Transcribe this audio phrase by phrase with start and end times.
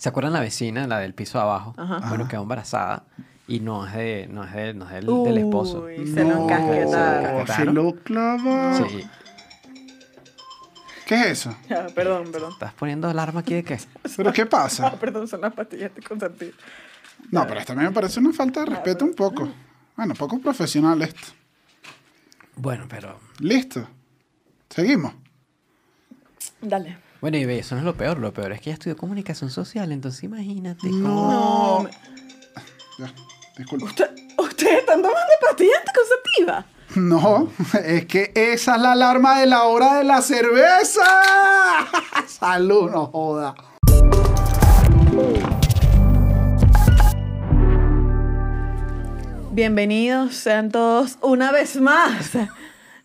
[0.00, 1.74] ¿Se acuerdan la vecina, la del piso de abajo?
[1.76, 2.08] Ajá.
[2.08, 3.04] Bueno, quedó embarazada
[3.46, 5.84] y no es, de, no es, de- no es del, del esposo.
[5.84, 7.46] Uy, se lo encasquetaron.
[7.46, 8.74] se lo clava.
[8.78, 9.06] Sí.
[11.06, 11.54] ¿Qué es eso?
[11.68, 12.52] Ya, perdón, perdón.
[12.52, 13.78] ¿Estás poniendo alarma aquí de qué?
[14.16, 14.90] ¿Pero qué pasa?
[14.98, 16.54] perdón, son las pastillas anticonceptivas.
[17.30, 19.48] No, pero esto a mí me parece una falta de respeto un poco.
[19.96, 21.28] Bueno, poco profesional esto.
[22.56, 23.20] Bueno, pero...
[23.40, 23.86] Listo.
[24.70, 25.12] Seguimos.
[26.62, 26.96] Dale.
[27.20, 28.18] Bueno, y ve, eso no es lo peor.
[28.18, 30.88] Lo peor es que ella estudió comunicación social, entonces imagínate.
[30.88, 31.82] cómo- No.
[31.84, 31.90] Me-
[33.06, 33.12] Ya,
[33.56, 33.86] disculpa.
[33.86, 36.64] ¿Usted- ¿Ustedes están tomando pastillas anticonceptivas?
[36.96, 37.48] No,
[37.84, 41.02] es que esa es la alarma de la hora de la cerveza.
[42.26, 43.54] Salud, no joda.
[49.52, 52.32] Bienvenidos sean todos una vez más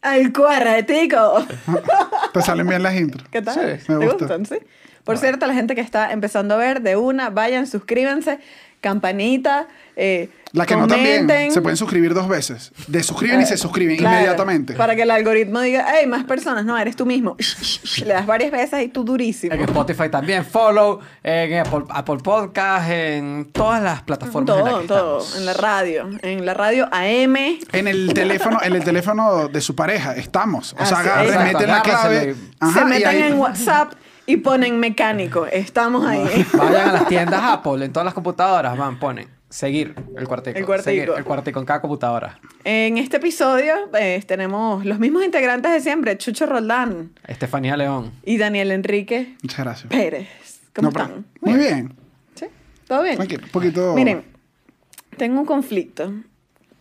[0.05, 1.45] al Cuarretico.
[2.34, 3.27] Te salen bien las intros.
[3.32, 3.55] ¿Qué tal?
[3.80, 4.26] Sí, me ¿Te gusta.
[4.26, 4.55] gustan, sí?
[5.04, 8.40] Por cierto, la gente que está empezando a ver, de una, vayan, suscríbanse,
[8.90, 12.72] campanita, eh, La que no también se pueden suscribir dos veces.
[12.88, 14.74] Desuscriben y se suscriben Claro, inmediatamente.
[14.76, 16.64] Para que el algoritmo diga, hey, más personas.
[16.66, 17.36] No, eres tú mismo.
[18.05, 19.54] Le das varias veces y tú durísimo.
[19.55, 24.82] En Spotify también, follow, en Apple, Apple Podcast, en todas las plataformas en las Todo,
[24.82, 25.20] que todo.
[25.20, 25.38] estamos.
[25.38, 26.10] En la radio.
[26.22, 27.36] En la radio AM.
[27.74, 30.74] En el teléfono, en el teléfono de su pareja estamos.
[30.80, 32.36] O sea, Ah, sí, agarren, meten la clave.
[32.60, 33.94] ajá, se meten ahí- en WhatsApp
[34.26, 35.45] y ponen mecánico.
[35.45, 36.45] Estamos ahí.
[36.54, 40.57] Vayan a las tiendas Apple, en todas las computadoras, van, ponen seguir el cuartico.
[40.57, 40.84] El cuartico.
[40.90, 42.40] seguir el cuartico en cada computadora.
[42.63, 48.12] En este episodio eh, tenemos los mismos integrantes de siempre, Chucho Roldán Estefanía León.
[48.26, 49.90] y Daniel Enrique Muchas gracias.
[49.90, 50.27] Pérez.
[50.73, 51.26] ¿Cómo No, pero- están?
[51.41, 51.93] Muy bien.
[52.35, 52.48] ¿Sí?
[52.87, 53.15] ¿Todo bien?
[53.15, 53.93] Tranquilo, un poquito.
[53.96, 54.23] Miren,
[55.15, 56.12] tengo un conflicto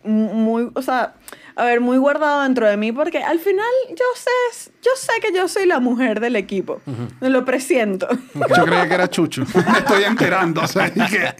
[0.03, 1.13] mu- muy, o sea,
[1.55, 5.33] a ver, muy guardado dentro de mí porque al final yo sé, yo sé que
[5.33, 6.81] yo soy la mujer del equipo.
[7.21, 8.07] Lo presiento.
[8.33, 9.43] Yo creía que era Chucho.
[9.71, 10.61] Me estoy enterando.
[10.61, 11.33] O sea, ¿qué?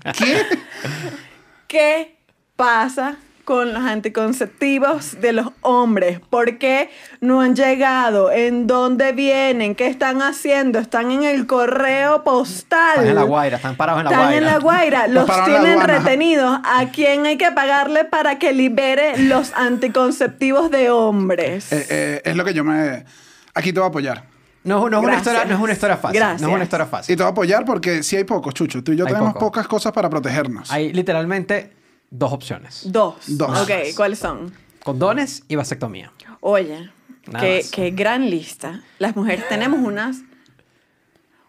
[1.68, 2.18] ¿Qué
[2.56, 6.20] pasa con los anticonceptivos de los hombres?
[6.30, 6.90] ¿Por qué
[7.22, 8.32] no han llegado?
[8.32, 9.76] ¿En dónde vienen?
[9.76, 10.80] ¿Qué están haciendo?
[10.80, 12.90] ¿Están en el correo postal?
[12.96, 14.38] Están en la guaira, están parados en la Están guaira.
[14.48, 16.60] en la guaira, los tienen retenidos.
[16.66, 21.72] ¿A quién hay que pagarle para que libere los anticonceptivos de hombres?
[21.72, 23.06] Eh, eh, es lo que yo me.
[23.54, 24.24] Aquí te voy a apoyar.
[24.64, 25.28] No, no es una Gracias.
[25.28, 26.20] historia, no es una historia fácil.
[26.20, 26.50] No es Gracias.
[26.56, 27.16] una historia Y fácil.
[27.18, 28.84] te voy a apoyar porque sí hay pocos, Chucho.
[28.84, 29.46] Tú y yo Hay tenemos poco.
[29.46, 30.72] pocas cosas para protegernos.
[30.72, 31.72] Hay literalmente
[32.18, 32.82] dos opciones.
[32.86, 33.16] Dos.
[33.28, 33.62] Dos.
[33.62, 34.54] Ok, ¿cuáles son?
[34.84, 36.12] Condones y vasectomía.
[36.42, 36.92] Oye,
[37.40, 38.84] qué, qué gran lista.
[39.00, 40.18] Las mujeres tenemos unas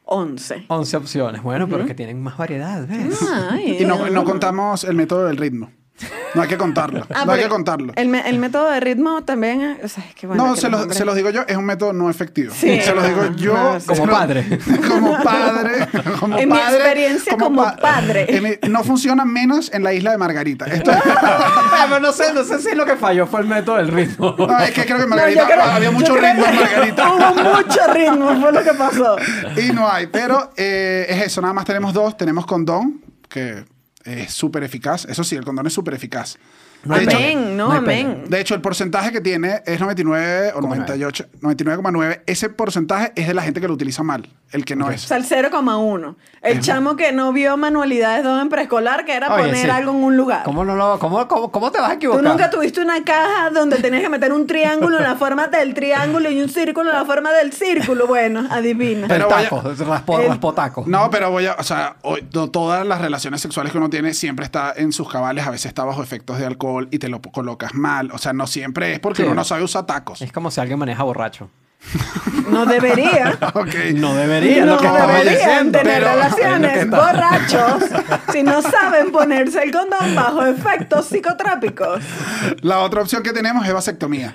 [0.05, 0.67] 11.
[0.69, 1.43] 11 opciones.
[1.43, 3.19] Bueno, pero que tienen más variedad, ¿ves?
[3.51, 5.71] Ay, Y no, no contamos el método del ritmo.
[6.35, 7.07] No hay que contarlo.
[7.15, 7.93] Ah, no hay que contarlo.
[7.97, 10.47] El, me- el método de ritmo también, es- o sea, es que bueno.
[10.49, 12.53] no, que se los hombres- se los digo yo, es un método no efectivo.
[12.55, 12.81] Sí.
[12.83, 13.55] Se los digo yo.
[13.55, 14.59] No, se Como padre.
[14.89, 15.89] como padre.
[16.21, 18.59] Como En mi padre, experiencia como padre.
[18.63, 20.67] Mi- no funciona menos en la isla de Margarita.
[20.67, 23.77] Esto es- Ah, pero no sé, no sé si lo que falló fue el método
[23.77, 24.35] del ritmo.
[24.39, 27.13] no, es que creo que No, Margarita yo creo- había yo mucho ritmo en Margarita.
[27.13, 29.17] Hubo mucho ritmo, fue lo que pasó.
[29.57, 32.17] Y no hay, pero eh, es eso, nada más tenemos dos.
[32.17, 33.65] Tenemos condón, que
[34.07, 35.05] es súper eficaz.
[35.05, 36.39] Eso sí, el condón es súper eficaz.
[36.85, 37.19] No de, hecho,
[37.57, 38.25] no, amén.
[38.29, 42.23] de hecho, el porcentaje que tiene es 99 o Como 98, 99,9.
[42.27, 45.03] Ese porcentaje es de la gente que lo utiliza mal, el que no O es.
[45.03, 46.17] sea, el 0,1.
[46.43, 49.71] El chamo que no vio manualidades 2 en preescolar, que era Oye, poner sí.
[49.71, 50.43] algo en un lugar.
[50.45, 52.23] ¿Cómo, no lo, cómo, cómo, cómo te vas a Tú equivocar?
[52.25, 56.31] nunca tuviste una caja donde tenías que meter un triángulo en la forma del triángulo
[56.31, 58.07] y un círculo en la forma del círculo.
[58.07, 59.09] Bueno, adivina.
[59.09, 60.85] Pero taco, raspo, El- raspotaco.
[60.87, 62.23] No, pero voy a, o sea, hoy-
[62.53, 65.85] todas las relaciones sexuales que uno tiene siempre está en sus cabales, a veces está
[65.85, 68.11] bajo efectos de alcohol y te lo colocas mal.
[68.13, 69.27] O sea, no siempre es porque Sí.
[69.27, 70.23] uno no sabe usar tacos.
[70.23, 71.51] Es como si alguien maneja borracho.
[72.51, 73.39] No debería.
[73.95, 75.79] No debería, no lo que deberían diciendo.
[75.79, 77.83] tener pero- relaciones borrachos
[78.33, 82.03] si no saben ponerse el condón bajo efectos psicotrópicos.
[82.63, 84.35] La otra opción que tenemos es vasectomía,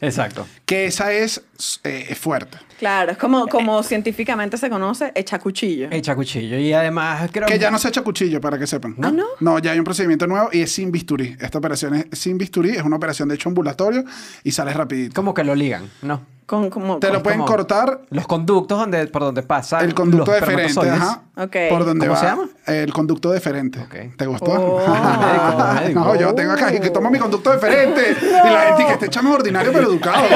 [0.00, 0.46] Exacto.
[0.66, 1.42] que esa es,
[1.84, 2.58] eh, es fuerte.
[2.78, 5.88] Claro, es como, como científicamente se conoce, echa cuchillo.
[5.90, 6.58] Echa cuchillo.
[6.58, 8.96] Y además creo Que ya no se echa cuchillo, para que sepan.
[9.02, 9.26] ¿Ah, no?
[9.40, 11.36] No, ya hay un procedimiento nuevo y es sin bisturí.
[11.40, 14.04] Esta operación es sin bisturí, es una operación de hecho ambulatorio
[14.44, 15.14] y sales rapidito.
[15.14, 16.22] Como que lo ligan, ¿no?
[16.50, 20.32] Con, como, Te lo pueden como cortar Los conductos donde, por donde pasa el conducto
[20.32, 21.22] los deferente, ajá.
[21.36, 22.48] Por donde ¿Cómo va se llama?
[22.66, 23.86] El conducto deferente.
[24.16, 24.50] ¿Te gustó?
[24.50, 24.78] Oh.
[24.80, 26.00] Médico, médico.
[26.00, 28.16] no, yo tengo acá y que tomo mi conducto deferente.
[28.20, 30.24] Y la gente que este chamo es ordinario pero educado.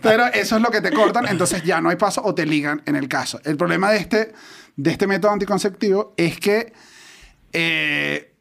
[0.00, 2.80] pero eso es lo que te cortan, entonces ya no hay paso o te ligan
[2.86, 3.38] en el caso.
[3.44, 4.32] El problema de este,
[4.76, 6.72] de este método anticonceptivo es que
[7.52, 8.32] eh,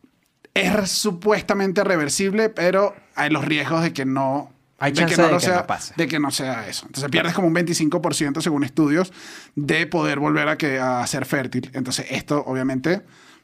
[0.53, 5.27] es supuestamente reversible, pero hay los riesgos de que no Hay de chance que no
[5.27, 5.93] de lo que sea, no pase.
[5.95, 6.85] de que no sea eso.
[6.85, 9.13] Entonces pierdes como un 25% según estudios
[9.55, 11.69] de poder volver a, que, a ser fértil.
[11.73, 13.01] Entonces esto obviamente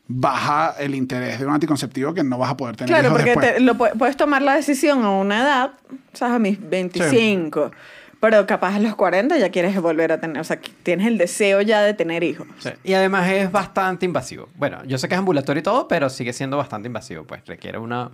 [0.07, 3.29] baja el interés de un anticonceptivo que no vas a poder tener Claro, hijos porque
[3.29, 3.53] después.
[3.55, 5.71] te- lo pu- puedes tomar la decisión a una edad,
[6.13, 7.71] o sea, a mis 25,
[8.19, 11.61] pero capaz a los 40 ya quieres volver a tener, o sea, tienes el deseo
[11.61, 12.45] ya de tener hijos.
[12.59, 12.69] Sí.
[12.83, 14.49] Y además es bastante invasivo.
[14.55, 17.23] Bueno, yo sé que es ambulatorio y todo, pero sigue siendo bastante invasivo.
[17.23, 18.11] Pues requiere una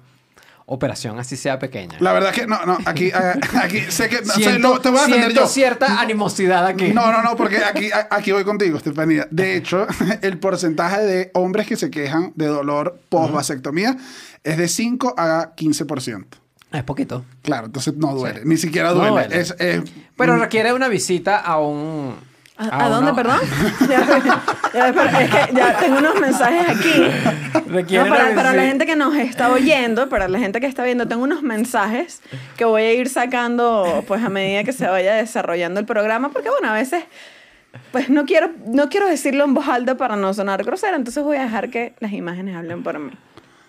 [0.69, 1.95] operación así sea pequeña.
[2.01, 3.13] La verdad es que no, no, aquí, eh,
[3.61, 5.47] aquí sé que no, sé, Siento- lo- te voy a defender yo.
[5.47, 6.91] cierta animosidad aquí.
[6.93, 9.27] No, no, no, porque aquí, aquí voy contigo, Estefanía.
[9.31, 9.87] De hecho,
[10.21, 13.95] el porcentaje de hombres que se quejan de dolor post-vasectomía
[14.43, 16.25] es de 5 a 15%.
[16.73, 17.23] Es poquito.
[17.43, 19.09] Claro, entonces no duele, ni siquiera No duele.
[19.11, 19.39] duele.
[19.39, 19.83] Es, es-
[20.17, 22.15] Pero requiere una visita a un...
[22.57, 23.39] ¿A, a dónde, una- perdón?
[23.89, 24.05] Ya,
[24.73, 27.07] ya, es que ya tengo unos mensajes aquí.
[27.67, 30.83] Requiere No, para, para la gente que nos está oyendo, para la gente que está
[30.83, 32.21] viendo, tengo unos mensajes
[32.57, 36.49] que voy a ir sacando pues a medida que se vaya desarrollando el programa, porque
[36.49, 37.03] bueno, a veces
[37.91, 41.37] pues no quiero, no quiero decirlo en voz alta para no sonar grosera, entonces voy
[41.37, 43.11] a dejar que las imágenes hablen por mí.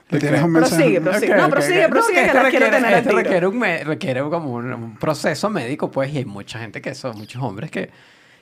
[0.09, 0.77] le tienes un mensaje.
[0.77, 1.35] Prosigue, prosigue.
[1.37, 3.23] No, prosigue, prosigue, que esto la quiero requiere- tener esto tiro.
[3.23, 7.17] requiere, un requiere como un, un proceso médico, pues, y hay mucha gente que son,
[7.19, 7.91] muchos hombres que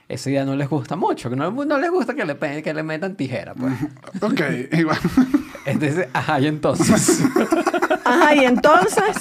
[0.08, 2.82] ese día no les gusta mucho, que no, no les gusta que le, que le
[2.82, 3.74] metan tijera, pues.
[4.22, 4.40] Ok,
[4.72, 4.98] igual.
[5.66, 7.22] Entonces, ajá, y entonces...
[8.04, 9.16] Ajá, y entonces,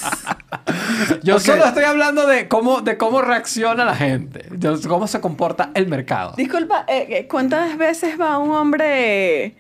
[1.24, 5.72] Yo solo estoy hablando de cómo, de cómo reacciona la gente, de cómo se comporta
[5.74, 6.36] el mercado.
[6.38, 9.56] disculpa, eh, eh, ¿cuántas veces va un hombre,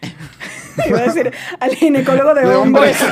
[0.88, 2.98] iba a decir, al ginecólogo de, De hombres?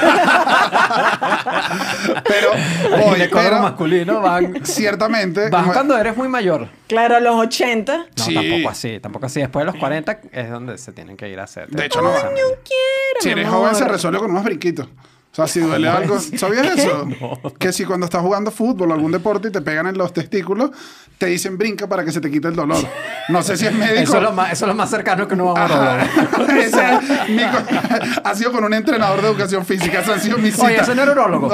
[2.25, 5.50] Pero, El voy, ginecólogo pero masculino van, ciertamente.
[5.50, 6.68] van como- cuando eres muy mayor.
[6.88, 7.98] claro, a los 80.
[7.98, 8.33] No, Sí.
[8.33, 9.39] tampoco así, tampoco así.
[9.42, 11.69] Después de los 40 es donde se tienen que ir a hacer.
[11.69, 12.12] De hecho, no.
[12.12, 13.60] quiero, Si eres amor.
[13.62, 14.88] joven, se resuelve con unos brinquitos.
[15.34, 16.20] O sea, si duele algo.
[16.20, 17.08] ¿Sabías eso?
[17.60, 20.70] Que si cuando estás jugando fútbol o algún deporte y te pegan en los testículos,
[21.18, 22.86] te dicen brinca para que se te quite el dolor.
[23.30, 24.02] No sé si es médico.
[24.02, 25.68] Eso es, lo más, eso es lo más cercano que uno va a
[26.36, 26.44] co-
[28.24, 30.02] ha sido con un entrenador de educación física.
[30.02, 30.66] Esa ha sido mi cita.
[30.68, 31.48] Oye, ese no era urólogo.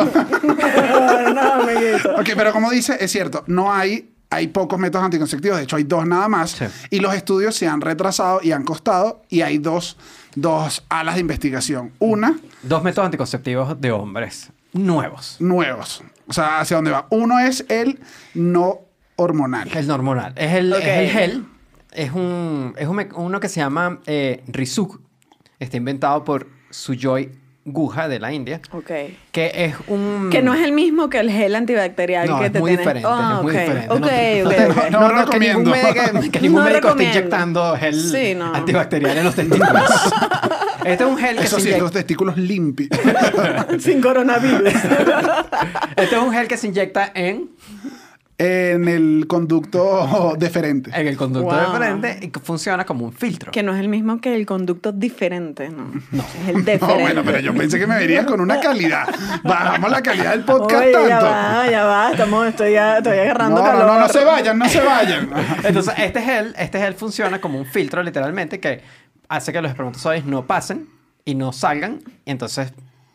[1.33, 2.15] no, amiguito.
[2.17, 5.83] Ok, pero como dice, es cierto, no hay, hay pocos métodos anticonceptivos, de hecho hay
[5.83, 6.65] dos nada más, Sí.
[6.91, 9.97] y los estudios se han retrasado y han costado, y hay dos,
[10.35, 11.91] dos alas de investigación.
[11.99, 15.37] Una, Dos métodos anticonceptivos de hombres nuevos.
[15.39, 17.07] nuevos, o sea, hacia dónde va.
[17.09, 17.99] Uno es el
[18.35, 18.81] no
[19.15, 19.69] hormonal.
[19.75, 20.33] El hormonal.
[20.35, 21.45] Es el, es el gel.
[21.91, 25.01] Es, un, es un uno que se llama eh, Rizuk.
[25.59, 27.31] Está inventado por Sujoy
[27.65, 28.61] Guha de la India.
[28.71, 28.89] Ok.
[29.31, 30.29] Que es un...
[30.31, 32.85] Que no es el mismo que el gel antibacterial No, que es te muy tienes.
[32.85, 33.59] diferente, Ah, es muy ok.
[33.59, 33.89] diferente.
[33.93, 34.89] Ok, No- ok, no, ok.
[34.91, 35.71] no, No, no, que ningún recomiendo.
[35.71, 38.53] médico, que ningún No médico esté inyectando gel Sí, no.
[38.55, 39.83] antibacterial en los testículos.
[40.85, 41.83] este es un gel que Eso se sí, inyecta.
[41.83, 42.89] los testículos limpios.
[43.79, 44.73] Sin coronavirus.
[45.95, 47.49] Este es un gel que se inyecta en,
[48.41, 50.91] en el conducto deferente.
[50.93, 51.73] en el conducto Wow.
[51.73, 53.51] diferente y que funciona como un filtro.
[53.51, 55.91] que no es el mismo que el conducto diferente, no.
[55.93, 57.01] Es el No, diferente.
[57.01, 59.07] bueno, pero yo pensé que me verías con una calidad.
[59.43, 61.25] Bajamos la calidad del podcast Oye, ya tanto.
[61.25, 62.11] va, ya va.
[62.11, 63.85] Estamos, estoy, ya- estoy agarrando No, calor.
[63.87, 65.29] no, no, no se vayan, no se vayan.
[65.63, 68.81] Entonces, este gel, este gel funciona como un filtro, literalmente, que
[69.27, 70.87] hace que los espermatozoides no pasen
[71.25, 71.99] y no salgan.
[72.25, 72.73] Y entonces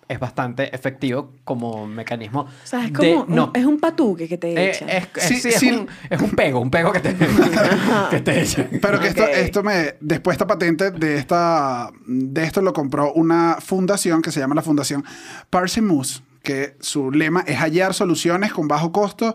[0.09, 2.41] es bastante efectivo como mecanismo.
[2.43, 3.51] O sea, es de como un- no.
[3.55, 4.89] es un patuque que te Eh, echan.
[4.91, 5.71] es, es- Sí, sí, es sí.
[5.71, 7.15] un, es un pego, un pego que te,
[8.11, 8.69] que te echan.
[8.83, 9.29] Pero que esto, Ok.
[9.35, 9.95] esto me.
[10.01, 11.91] Después esta patente de esta.
[12.07, 15.05] De esto lo compró una fundación que se llama la Fundación
[15.51, 16.23] Parsimous.
[16.43, 19.35] Que su lema es hallar soluciones con bajo costo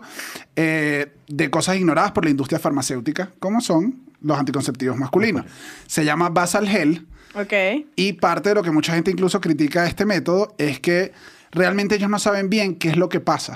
[0.54, 5.44] eh, de cosas ignoradas por la industria farmacéutica, como son los anticonceptivos masculinos.
[5.88, 7.06] Se llama Basal Gel.
[7.34, 7.52] Ok.
[7.96, 11.12] Y parte de lo que mucha gente incluso critica de este método es que
[11.52, 13.54] realmente ellos no saben bien qué es lo que pasa.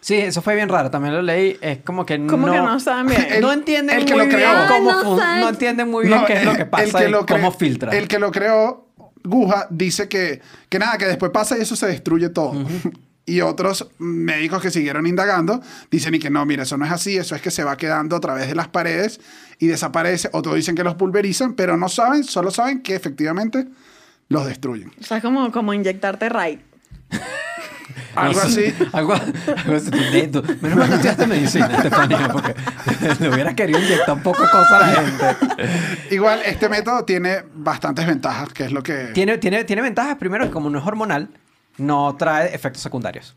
[0.00, 0.90] Sí, eso fue bien raro.
[0.90, 1.56] También lo leí.
[1.60, 2.52] Es como que ¿Cómo no...
[2.52, 3.26] que no saben bien?
[3.30, 4.66] El- no entienden el que muy lo bien creó.
[4.68, 5.40] cómo Ah, no saben.
[5.40, 7.26] no entienden muy bien No, qué es lo que el- pasa el que y lo
[7.26, 7.92] cre- cómo filtra.
[7.96, 8.86] El que lo creó,
[9.24, 12.52] Guja, dice que, que nada, que después pasa y eso se destruye todo.
[13.28, 17.18] Y otros médicos que siguieron indagando dicen y que no, mira, eso no es así,
[17.18, 19.20] eso es que se va quedando a través de las paredes
[19.58, 20.30] y desaparece.
[20.32, 23.68] Otros dicen que los pulverizan, pero no saben, solo saben que efectivamente
[24.30, 24.92] los destruyen.
[24.98, 26.60] O sea, es como, como inyectarte right.
[28.14, 28.74] Algo así.
[28.92, 29.90] Algo, algo así.
[30.62, 32.54] Menos mal que estudiaste medicina, Estefanía, porque
[33.20, 36.14] le hubiera querido inyectar un poco de cosas a la gente.
[36.14, 39.10] Igual, este método tiene bastantes ventajas, que es lo que...
[39.12, 41.28] Tiene, tiene, tiene ventajas, primero, que como no es hormonal,
[41.78, 43.34] no trae efectos secundarios.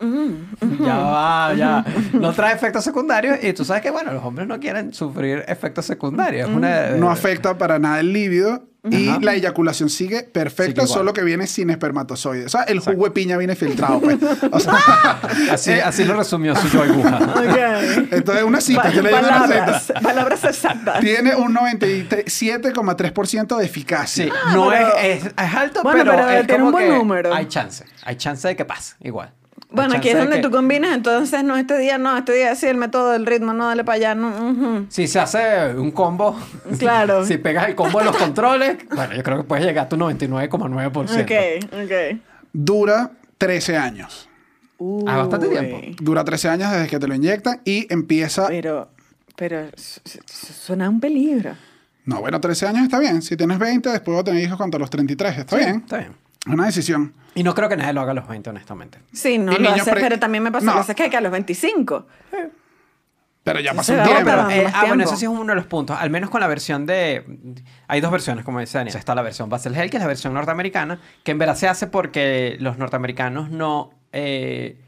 [0.00, 1.84] Ya va, ya.
[2.12, 5.86] No trae efectos secundarios y tú sabes que, bueno, los hombres no quieren sufrir efectos
[5.86, 6.48] secundarios.
[6.48, 9.18] Es una, no afecta para nada el líbido y Ajá.
[9.22, 12.46] la eyaculación sigue perfecta, solo que viene sin espermatozoides.
[12.46, 13.98] O sea, el jugo de piña viene filtrado.
[14.00, 14.18] Pues.
[14.50, 14.74] O sea,
[15.52, 17.16] Así, eh, así lo resumió su Joy Guja.
[17.16, 18.12] Ok.
[18.12, 18.82] entonces, una cita.
[18.82, 20.00] Pa- yo le digo una palabras, cita.
[20.00, 21.00] palabras exactas.
[21.00, 24.24] Tiene un 97,3% de eficacia.
[24.24, 26.94] Sí, no pero- es, es, es alto, Bueno, pero, pero es tiene un buen que
[26.94, 27.34] número.
[27.34, 27.84] Hay chance.
[28.04, 29.32] Hay chance de que pase, igual.
[29.74, 32.32] Hay Bueno, aquí es de donde que- tú combinas, entonces no este día, no, este
[32.32, 34.86] día sí, el método del ritmo, no, dale para allá, no.
[34.88, 36.38] Si se hace un combo,
[36.78, 37.24] Claro.
[37.26, 39.96] si pegas el combo de los controles, bueno, yo creo que puedes llegar a tu
[39.96, 41.22] 99,9%.
[41.22, 42.20] Ok, ok.
[42.52, 44.28] Dura 13 años.
[45.06, 45.80] Ah, bastante tiempo.
[46.02, 48.46] Dura 13 años desde que te lo inyectan y empieza...
[48.48, 48.88] Pero,
[49.36, 51.54] pero su- su- su- suena un peligro.
[52.04, 53.22] No, bueno, 13 años está bien.
[53.22, 55.38] Si tienes 20, después vas a tener hijos contra los 33.
[55.38, 55.76] Está Sí, bien.
[55.78, 56.12] Está bien.
[56.46, 57.14] Una decisión.
[57.34, 58.98] Y no creo que nadie lo haga a los 20, honestamente.
[59.12, 60.74] Sí, no Y lo niños hace, pre- pero también me pasó No.
[60.74, 62.06] lo hace que a los 25.
[63.42, 64.24] Pero ya Sí, pasó se un tiempo.
[64.24, 65.96] pero, más eh, ah, bueno, eso sí es uno de los puntos.
[65.98, 67.24] Al menos con la versión de...
[67.88, 68.96] Hay dos versiones, como dice Daniel.
[68.96, 71.86] Está la versión Basel Hell, que es la versión norteamericana, que en verdad se hace
[71.86, 73.90] porque los norteamericanos no...
[74.12, 74.78] eh,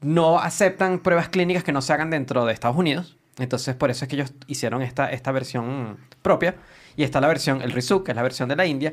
[0.00, 3.16] no aceptan pruebas clínicas que no se hagan dentro de Estados Unidos.
[3.38, 6.54] Entonces, por eso es que ellos hicieron esta, esta versión propia.
[6.94, 8.92] Y está la versión, el Rizuk, que es la versión de la India,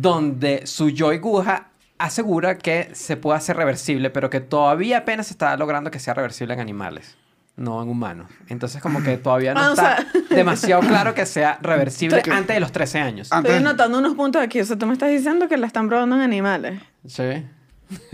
[0.00, 5.32] donde su Joy Guja asegura que se puede hacer reversible, pero que todavía apenas se
[5.34, 7.16] está logrando que sea reversible en animales,
[7.56, 8.30] no en humanos.
[8.48, 12.32] Entonces, como que todavía no Ah, o está sea- demasiado claro que sea reversible Estoy-
[12.34, 13.30] antes de los 13 años.
[13.32, 14.60] Estoy anotando unos puntos aquí.
[14.60, 16.80] O sea, tú me estás diciendo que la están probando en animales.
[17.06, 17.44] Sí.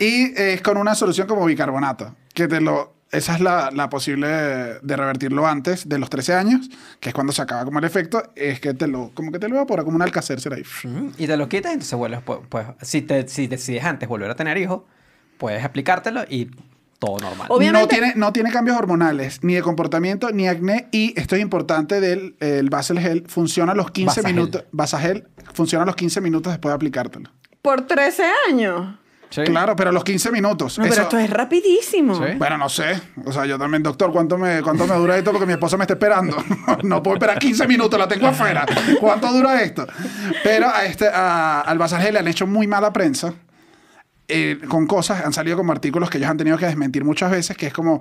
[0.00, 2.94] Y es con una solución como bicarbonato, que te lo...
[3.12, 6.68] Esa es la, la posible de revertirlo antes de los 13 años,
[7.00, 9.48] que es cuando se acaba como el efecto, es que te lo, como que te
[9.48, 10.64] lo evapora como un alcacercer ahí.
[11.16, 14.30] Y te lo quitas y entonces vuelves, pues, pues, si, te, si decides antes volver
[14.30, 14.82] a tener hijos,
[15.38, 16.50] puedes aplicártelo y
[16.98, 17.46] todo normal.
[17.50, 20.88] Obviamente- No tiene, no tiene cambios hormonales, ni de comportamiento, ni acné.
[20.90, 23.24] Y esto es importante del el Basel Gel.
[23.28, 24.34] Funciona a los 15 Basagel.
[24.34, 24.64] minutos.
[24.72, 27.30] Basagel funciona a los 15 minutos después de aplicártelo.
[27.62, 28.96] Por 13 años.
[29.30, 29.42] Sí.
[29.44, 30.78] Claro, pero los 15 minutos.
[30.78, 32.14] No, pero esto es rapidísimo.
[32.14, 32.34] Sí.
[32.38, 33.00] Bueno, no sé.
[33.24, 35.32] O sea, yo también, doctor, ¿cuánto me, cuánto me dura esto?
[35.32, 36.36] Porque mi esposa me está esperando.
[36.84, 38.64] no puedo esperar 15 minutos, la tengo afuera.
[39.00, 39.86] ¿Cuánto dura esto?
[40.44, 43.34] Pero a este, a- al le han hecho muy mala prensa.
[44.28, 47.56] eh, con cosas, han salido como artículos que ellos han tenido que desmentir muchas veces,
[47.56, 48.00] que es como,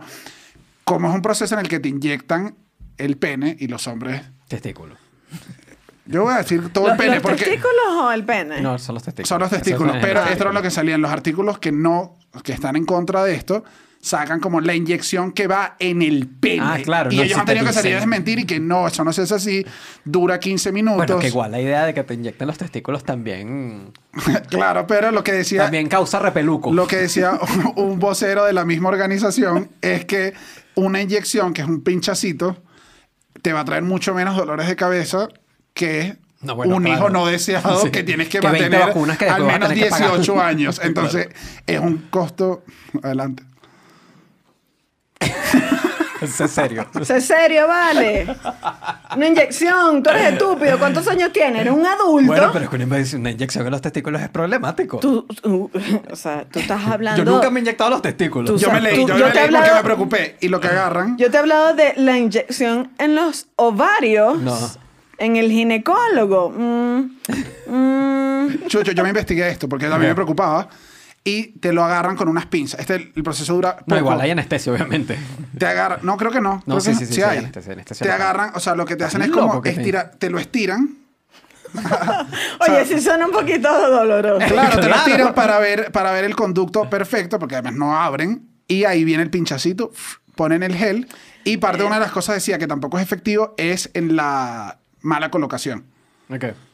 [0.84, 2.56] como es un proceso en el que te inyectan
[2.98, 4.22] el pene y los hombres.
[4.48, 4.96] Testículo.
[6.08, 8.62] Yo voy a decir todo ¿Los, el pene los porque testículos o el pene?
[8.62, 9.28] No, son los testículos.
[9.30, 9.96] son los testículos.
[9.96, 12.86] es- Pero esto era lo que salía en los artículos que no, que están en
[12.86, 13.64] contra de esto.
[14.02, 16.62] Sacan como la inyección que va en el pene.
[16.64, 18.60] Ah, claro, Y no, ellos si han te tenido que salir a desmentir y que
[18.60, 19.66] no, eso no se hace así.
[20.04, 20.98] Dura 15 minutos.
[21.08, 23.92] Bueno, que igual la idea de que te inyecten los testículos también,
[24.50, 25.64] claro, pero lo que decía.
[25.64, 26.72] también causa repeluco.
[26.72, 27.40] Lo que decía
[27.78, 30.36] un vocero de la misma organización es que
[30.76, 32.58] una inyección, que es un pinchacito,
[33.42, 35.30] te va a traer mucho menos dolores de cabeza
[35.76, 36.98] que No, bueno, un claro.
[37.00, 37.92] hijo no deseado Sí.
[37.92, 40.10] que tienes que, Que 20 mantener que al menos tener que pagar.
[40.12, 40.82] 18 años.
[40.84, 41.30] Entonces,
[41.68, 42.64] es un costo.
[43.04, 43.44] Adelante.
[46.22, 46.88] Es en serio.
[47.04, 48.26] Sé serio, vale.
[49.16, 50.80] Una inyección, tú eres estúpido.
[50.80, 51.62] ¿Cuántos años tienes?
[51.62, 52.28] ¿Eres un adulto?
[52.28, 55.00] Bueno, pero es que una inyección- una inyección en los testículos es problemático.
[55.00, 55.70] Tú, tú-
[56.10, 57.24] o sea, tú estás hablando...
[57.24, 58.50] Yo nunca me he inyectado los testículos.
[58.50, 60.38] Tú Yo me leí, tú- yo, yo me te he leí porque hablado- me preocupé.
[60.40, 61.18] Y lo que agarran.
[61.18, 64.40] Yo te he hablado de la inyección en los ovarios.
[64.42, 64.58] No.
[65.18, 66.52] En el ginecólogo.
[66.52, 67.18] Mm,
[67.68, 68.68] mm.
[68.68, 70.68] Chucho, yo me investigué esto porque también me preocupaba.
[71.28, 72.80] Y te lo agarran con unas pinzas.
[72.80, 73.78] Este, el proceso dura.
[73.88, 75.18] No, igual hay anestesia, obviamente.
[75.58, 76.00] Te agarran.
[76.04, 76.62] No, creo que no.
[76.68, 78.86] No, Creo sí, que sí, sí, sí hay anestesia, anestesia te agarran, o sea, lo
[78.86, 80.98] que te hacen es como que te- estira, te lo estiran.
[82.68, 84.46] Oye, sí suena un poquito doloroso.
[84.48, 88.48] Claro, te lo estiran para ver, para ver el conducto perfecto, porque además no abren.
[88.68, 89.92] Y ahí viene el pinchacito,
[90.36, 91.08] ponen el gel.
[91.44, 94.78] Y parte de una de las cosas decía que tampoco es efectivo es en la
[95.06, 95.86] mala colocación.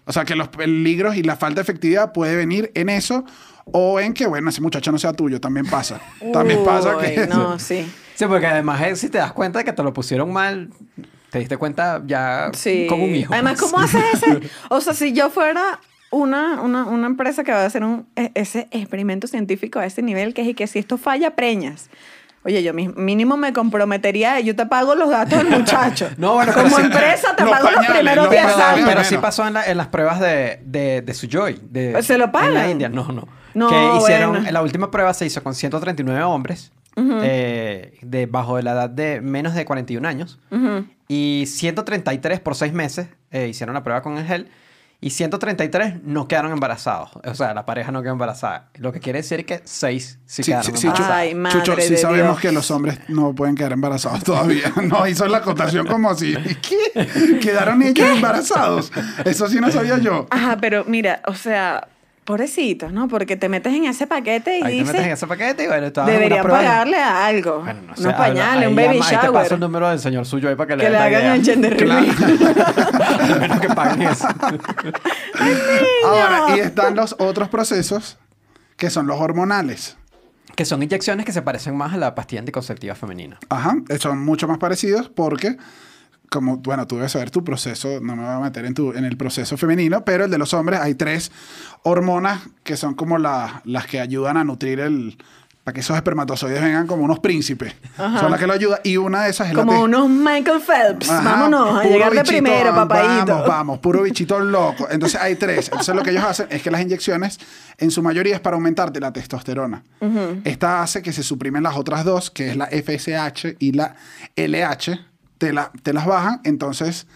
[0.06, 3.26] O sea, que los peligros y la falta de efectividad puede venir en eso
[3.66, 5.40] o en que, bueno, ese muchacho no sea tuyo.
[5.42, 6.00] También pasa.
[6.34, 7.22] También pasa que...
[7.22, 7.86] Uy, No, sí.
[8.16, 10.70] Sí, porque además eh, si te das cuenta de que te lo pusieron mal,
[11.32, 12.86] te diste cuenta ya Sí.
[12.88, 13.34] como un hijo.
[13.34, 14.40] Además, ¿cómo haces ese?
[14.70, 15.80] O sea, si yo fuera
[16.12, 20.02] una, una, una empresa que va a hacer un, e- ese experimento científico a ese
[20.02, 21.90] nivel, que es y que si esto falla, preñas.
[22.44, 26.10] Oye, yo mínimo me comprometería, yo te pago los gastos del muchacho.
[26.18, 28.76] No, bueno, pero Como sí- empresa te los pago los primeros los 10 pañales, años.
[28.86, 29.04] Pero Bueno.
[29.10, 31.60] sí pasó en, la- en las pruebas de, de, de Sujoy.
[31.70, 32.70] De, ¿Se lo En la pagan?
[32.72, 33.28] India, no, no.
[33.54, 34.52] No, que hicieron, bueno.
[34.52, 39.22] La última prueba se hizo con 139 hombres eh, de, bajo de la edad de
[39.22, 40.40] menos de 41 años.
[40.52, 40.86] Ujú.
[41.08, 44.50] Y 133 por 6 meses eh, hicieron la prueba con el gel.
[45.04, 47.10] Y 133 no quedaron embarazados.
[47.26, 48.70] O sea, la pareja no quedó embarazada.
[48.76, 51.18] Lo que quiere decir que 6 sí, Sí, quedaron sí, sí, embarazadas.
[51.20, 52.42] Ay, madre Chucho, sí de sabemos Dios.
[52.42, 54.72] que los hombres no pueden quedar embarazados todavía.
[54.84, 56.36] No, hizo la acotación como si...
[56.36, 57.40] ¿Qué?
[57.42, 58.92] ¿Quedaron ellos embarazados?
[59.26, 60.28] Eso sí no sabía yo.
[60.30, 61.88] Ajá, pero mira, o sea,
[62.24, 63.08] pobrecitos, ¿no?
[63.08, 65.68] Porque te metes en ese paquete y Ahí te dices, metes en ese paquete y
[65.68, 67.60] bueno, estaba deberían pagarle a algo.
[67.62, 69.54] Bueno, no sé, unos pañales, un baby llama- Ahí te paso shower.
[69.54, 71.36] el número del señor suyo ahí para que le Que le la hagan idea.
[71.36, 72.06] el gender Claro.
[72.06, 73.40] reveal.
[73.40, 74.28] Menos que paguen eso.
[76.06, 78.18] Ahora, y están los otros procesos
[78.78, 79.98] que son los hormonales.
[80.56, 83.40] que son inyecciones que se parecen más a la pastilla anticonceptiva femenina.
[83.50, 85.58] Ajá, son mucho más parecidos porque,
[86.32, 89.04] como, bueno, tú debes saber tu proceso, no me voy a meter en, tu, en
[89.04, 91.30] el proceso femenino, pero el de los hombres hay tres
[91.84, 95.18] hormonas que son como la- las que ayudan a nutrir el...
[95.64, 97.76] Para que esos espermatozoides vengan como unos príncipes.
[97.96, 98.80] Son las que lo ayudan.
[98.84, 101.08] Y una de esas es la Como unos Michael Phelps.
[101.08, 103.26] Ajá, Vámonos, a llegar de primero, papadito.
[103.34, 104.88] Vamos, vamos, puro bichito loco.
[104.90, 105.68] Entonces hay tres.
[105.72, 107.40] Entonces lo que ellos hacen es que las inyecciones,
[107.78, 109.84] en su mayoría, es para aumentarte la testosterona.
[110.46, 113.96] Esta hace que se suprimen las otras dos, que es la FSH y la
[114.36, 115.11] LH.
[115.42, 117.08] Te, la- te las bajan, entonces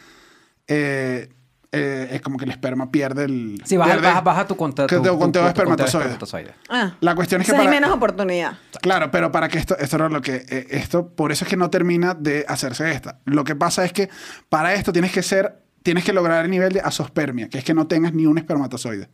[0.67, 1.29] eh,
[1.71, 3.61] eh, es como que el esperma pierde el.
[3.65, 6.53] Si baja, pierde- baja, baja tu conteo, tu- tu- de tu- espermatozoides.
[6.69, 8.53] Ah, La cuestión es que o sea, hay menos oportunidad.
[8.81, 11.57] Claro, pero para que esto, esto era lo que, eh, esto, por eso es que
[11.57, 13.19] no termina de hacerse esta.
[13.25, 14.09] Lo que pasa es que
[14.49, 17.73] para esto tienes que ser, tienes que lograr el nivel de asospermia, que es que
[17.75, 19.07] no tengas ni un espermatozoide,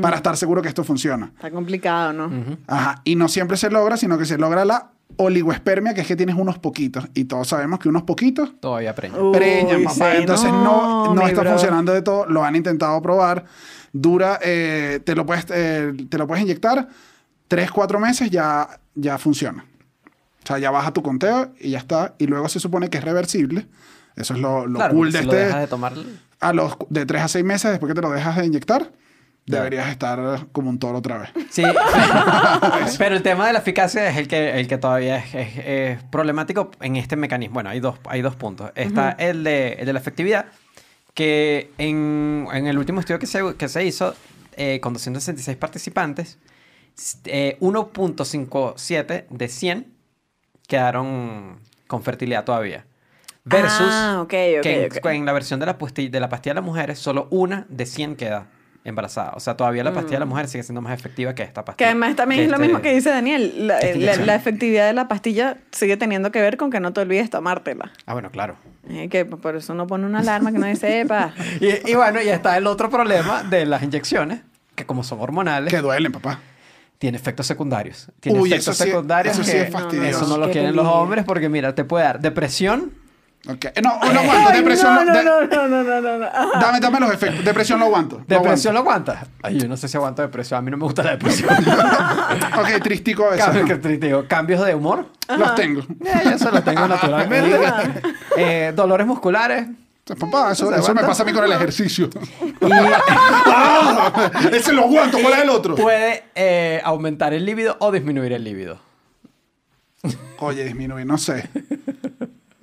[0.00, 1.32] para estar seguro que esto funciona.
[1.34, 2.30] Está complicado, ¿no?
[2.66, 3.00] Ajá.
[3.04, 6.34] Y no siempre se logra, sino que se logra la oligoespermia, que es que tienes
[6.36, 7.06] unos poquitos.
[7.14, 9.16] Y todos sabemos que unos poquitos Todavía preña.
[9.18, 10.12] Uy, preñan, papá.
[10.12, 11.50] sí, Entonces no, no está bro.
[11.50, 12.26] funcionando de todo.
[12.26, 13.44] Lo han intentado probar.
[13.92, 16.88] Dura, eh, te, lo puedes, eh, te lo puedes inyectar.
[17.46, 19.64] Tres, cuatro meses ya, ya funciona.
[20.42, 22.14] O sea, ya baja tu conteo y ya está.
[22.18, 23.66] Y luego se supone que es reversible.
[24.16, 25.44] Eso es lo, lo Claro, cool de si lo este.
[25.44, 25.92] dejas de tomar...
[26.40, 28.90] A los de tres a seis meses después que te lo dejas de inyectar,
[29.46, 31.30] deberías estar como un toro otra vez.
[31.50, 31.62] Sí,
[32.98, 36.02] pero el tema de la eficacia es el que, el que todavía es, es- es
[36.04, 37.54] problemático en este mecanismo.
[37.54, 38.70] Bueno, hay dos, hay dos puntos.
[38.74, 40.46] Está el, de, el de la efectividad,
[41.14, 44.14] que en, en el último estudio que se, que se hizo,
[44.56, 46.38] eh, con 266 participantes,
[47.24, 49.86] eh, 1.57 de 100
[50.66, 52.86] quedaron con fertilidad todavía.
[53.44, 55.04] Versus Ah, que en, ok.
[55.06, 57.84] en la versión de la, pastilla, de la pastilla de las mujeres, solo una de
[57.84, 58.46] 100 queda
[58.84, 59.32] embarazada.
[59.34, 61.64] O sea, todavía la pastilla de la mujer sigue siendo más efectiva que esta Mm.
[61.64, 61.90] Que pastilla.
[61.90, 63.66] además también es lo este- mismo que dice Daniel.
[63.66, 63.80] La,
[64.34, 67.92] efectividad de la pastilla sigue teniendo que ver con que no te olvides tomártela.
[68.06, 68.56] Ah, bueno, claro.
[68.90, 71.32] Eh, que por eso uno pone una alarma que nadie sepa.
[71.60, 74.40] Y, y bueno, y está el otro problema de las inyecciones,
[74.74, 76.40] que como son hormonales, Que duelen, papá.
[76.98, 78.08] tiene efectos secundarios.
[78.20, 80.08] Tiene Uy, efectos eso sí- secundarios eso sí es fastidioso.
[80.24, 82.92] eso no lo quieren los hombres porque mira, te puede dar depresión.
[83.46, 83.66] Ok.
[83.82, 84.48] No, no aguanto.
[84.50, 84.94] Ay, Depresión.
[84.94, 86.26] no, no, de- no, no, no, no, no.
[86.60, 87.44] Dame, dame los efectos.
[87.44, 88.18] Depresión lo aguanto.
[88.18, 89.26] lo ¿Depresión lo aguantas?
[89.42, 90.58] Ay, yo no sé si aguanto depresión.
[90.58, 91.50] A mí no me gusta la depresión.
[92.58, 93.44] Ok, tristico eso.
[93.44, 95.06] Cambios, digo, cambios de humor.
[95.36, 95.80] Los tengo.
[95.82, 97.58] Eh, yo eso lo tengo naturalmente.
[98.36, 99.66] Eh, dolores musculares.
[100.18, 101.06] Papá, eso, ¿Se eso me aguanta?
[101.06, 102.10] pasa a mí con el ejercicio.
[103.46, 104.30] ¡Ah!
[104.52, 105.18] Ese lo aguanto.
[105.20, 105.74] ¿Cuál es el otro?
[105.76, 108.78] Puede eh, aumentar el líbido o disminuir el líbido.
[110.38, 111.48] Oye, disminuir, no sé.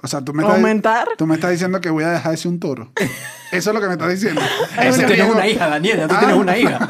[0.03, 1.07] O sea, tú me estás, ¿Aumentar?
[1.17, 2.91] Tú me estás diciendo que voy a dejar de ser un toro.
[3.51, 4.41] Eso es lo que me estás diciendo.
[4.41, 6.07] Tú Ese tienes una hija, Daniela.
[6.07, 6.19] Tú Ah.
[6.19, 6.79] tienes una hija.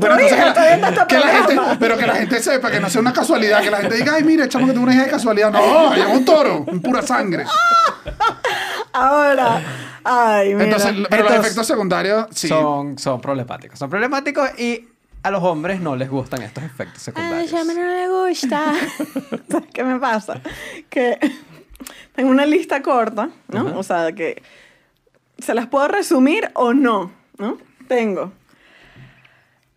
[0.00, 1.76] Bueno, entonces hija, que- está viendo que la gente, programa.
[1.78, 4.24] pero que la gente sepa que no sea una casualidad, que la gente diga, ay,
[4.24, 5.50] mira, chamo, que tuvo una hija de casualidad.
[5.52, 7.44] No, es un toro, un pura sangre.
[8.92, 9.62] Ahora.
[10.04, 10.64] Ay, mira.
[10.64, 12.48] Entonces, pero los efectos secundarios, sí.
[12.48, 13.78] Son, son problemáticos.
[13.78, 14.88] Son problemáticos y
[15.22, 17.52] a los hombres no les gustan estos efectos secundarios.
[17.52, 18.72] a mí no le gusta.
[19.50, 20.40] ¿Sabes qué me pasa?
[20.88, 21.18] Que
[22.14, 23.78] tengo una lista corta, ¿no?
[23.78, 24.42] O sea, que
[25.38, 27.58] se las puedo resumir o no, ¿no?
[27.86, 28.32] Tengo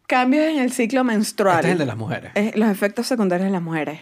[0.07, 1.57] cambios en el ciclo menstrual.
[1.59, 2.31] Este es el de las mujeres.
[2.55, 3.99] Los efectos secundarios de las mujeres.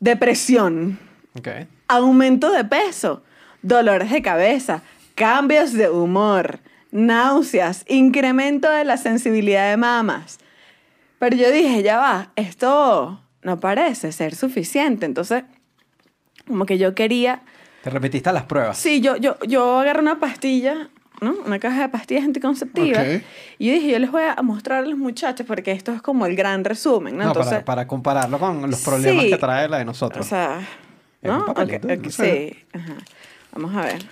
[0.00, 0.98] Depresión,
[1.38, 1.48] Ok.
[1.88, 3.22] aumento de peso,
[3.62, 4.82] dolores de cabeza,
[5.14, 6.58] cambios de humor,
[6.90, 10.38] náuseas, incremento de la sensibilidad de mamas.
[11.18, 15.06] Pero yo dije, ya va, esto no parece ser suficiente.
[15.06, 15.44] Entonces,
[16.50, 17.42] como que yo quería...
[17.82, 18.76] Te repetiste las pruebas.
[18.76, 20.88] Sí, yo, yo, yo agarré una pastilla,
[21.22, 21.34] ¿no?
[21.46, 23.06] Una caja de pastillas anticonceptivas.
[23.58, 26.26] Y yo dije, yo les voy a mostrar a los muchachos porque esto es como
[26.26, 27.22] el gran resumen, ¿no?
[27.24, 29.30] No, Entonces, para, para compararlo con los problemas Sí.
[29.30, 30.26] que trae la de nosotros.
[30.26, 30.60] o sea,
[31.22, 31.38] ¿no?
[31.38, 32.56] un papelito, Ok, ok, no sé.
[32.60, 32.66] sí.
[32.78, 32.94] Ajá.
[33.52, 34.02] Vamos a ver.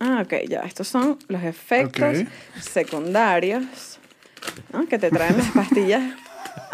[0.00, 0.60] Ah, ok, ya.
[0.60, 2.18] Estos son los efectos
[2.60, 3.98] secundarios
[4.72, 4.86] ¿no?
[4.86, 6.02] que te traen las pastillas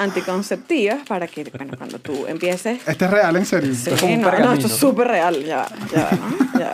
[0.00, 2.80] anticonceptivas para que, bueno, cuando tú empieces...
[2.86, 3.74] Este es real, en serio.
[3.74, 5.44] Sí, es como un no, no, esto es súper real.
[5.44, 6.10] Ya, va, ya,
[6.58, 6.72] ya.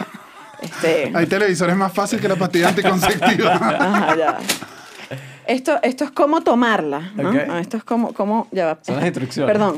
[0.81, 1.13] Sí.
[1.15, 3.55] Hay televisores más fácil que la pastilla anticonceptiva.
[3.57, 4.39] Ajá, ya.
[5.47, 7.31] Esto, esto es cómo tomarla, ¿no?
[7.49, 8.79] Ah, Esto es como, cómo, ya va.
[8.83, 9.53] Son las instrucciones.
[9.53, 9.77] Perdón.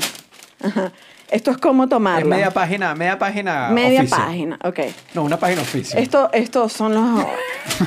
[0.63, 0.93] Ajá.
[1.31, 2.21] Esto es cómo tomarla.
[2.21, 4.17] Es media página, media página Media oficio.
[4.17, 4.79] página, ok.
[5.15, 5.99] No, una página oficio.
[5.99, 7.25] Esto, estos son los,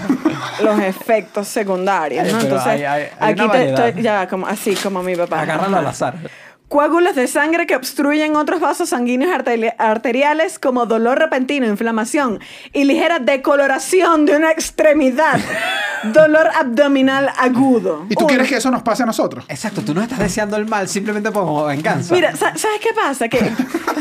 [0.64, 2.40] los efectos secundarios, ¿no?
[2.40, 5.42] Entonces, hay- hay- hay aquí te estoy, ya, como, así como mi papá.
[5.42, 6.16] Agárralo al azar.
[6.72, 12.40] Coágulos de sangre que obstruyen otros vasos sanguíneos arteri- arteriales como dolor repentino, inflamación
[12.72, 15.38] y ligera decoloración de una extremidad.
[16.14, 18.06] dolor abdominal agudo.
[18.10, 18.28] ¿Y tú Uno.
[18.30, 19.44] quieres que eso nos pase a nosotros?
[19.50, 22.16] Exacto, tú no estás deseando el mal simplemente por venganza.
[22.16, 23.28] Mira, sa- ¿sabes qué pasa?
[23.28, 23.38] Que,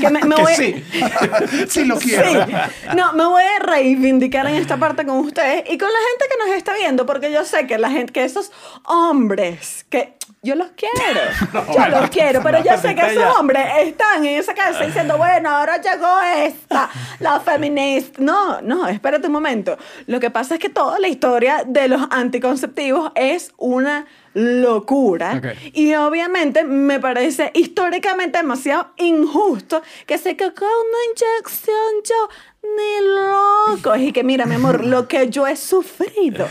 [0.00, 0.54] que me, me que voy...
[0.54, 0.84] sí.
[1.68, 2.46] sí lo quiero.
[2.46, 2.52] Sí.
[2.96, 6.46] No, me voy a reivindicar en esta parte con ustedes y con la gente que
[6.46, 8.52] nos está viendo, porque yo sé que la gente, que esos
[8.84, 11.20] hombres, que yo los quiero,
[11.74, 15.50] yo los quiero, pero yo sé que esos hombres están en esa casa diciendo, bueno,
[15.50, 16.88] ahora llegó esta,
[17.18, 18.20] la feminista.
[18.22, 19.76] No, no, espérate un momento.
[20.06, 25.46] Lo que pasa es que toda la historia de los anticonceptivos es una locura Ok.
[25.74, 30.98] y obviamente me parece históricamente demasiado injusto que se que con una
[31.38, 32.28] inyección yo
[32.62, 33.96] ni loco.
[33.96, 36.46] Y que mira, mi amor, lo que yo he sufrido,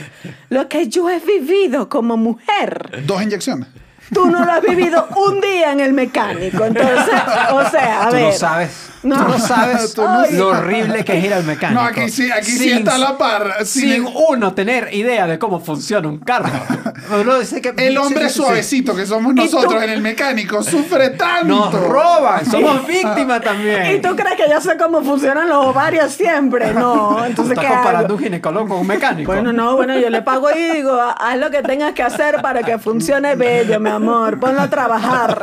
[0.49, 3.67] lo que yo he vivido como mujer, Dos inyecciones.
[4.13, 6.65] tú no lo has vivido un día en el mecánico.
[6.65, 7.13] Entonces,
[7.51, 8.25] o sea, a Tú ver.
[8.25, 8.89] no sabes.
[9.01, 9.15] No.
[9.15, 10.39] Tú no sabes Tú no lo sabes.
[10.41, 11.81] horrible que es ir al mecánico.
[11.81, 13.65] No, aquí sí, aquí sí Sin- está la par.
[13.65, 16.49] Sin Sin- uno tener idea de cómo funciona un carro.
[17.21, 18.39] Uno dice que- El hombre sí, sí, sí.
[18.41, 21.47] suavecito que somos nosotros en el mecánico sufre tanto.
[21.47, 23.95] Nos roban, somos víctimas también.
[23.95, 26.73] ¿Y tú crees que yo sé cómo funcionan los ovarios siempre?
[26.73, 27.83] No, entonces Estás ¿qué hago?
[27.83, 29.31] comparando un ginecólogo con un mecánico.
[29.31, 32.63] Bueno, no, bueno, yo le pago y digo, haz lo que tengas que hacer para
[32.63, 34.39] que funcione bello, mi amor.
[34.39, 35.41] Ponlo a trabajar.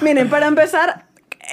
[0.00, 1.04] Miren, para empezar,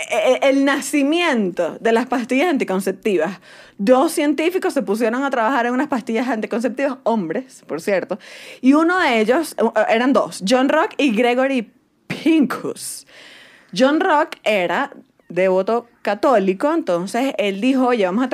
[0.10, 3.40] el nacimiento de las pastillas anticonceptivas.
[3.78, 8.18] Dos científicos se pusieron a trabajar en unas pastillas anticonceptivas, hombres, por cierto,
[8.62, 11.72] y uno de ellos, eh, eran dos, John Rock y Gregory
[12.08, 13.06] Pincus.
[13.78, 14.92] John Rock era
[15.30, 18.30] devoto católico, entonces él dijo, oye, vamos a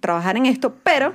[0.00, 1.14] trabajar en esto, pero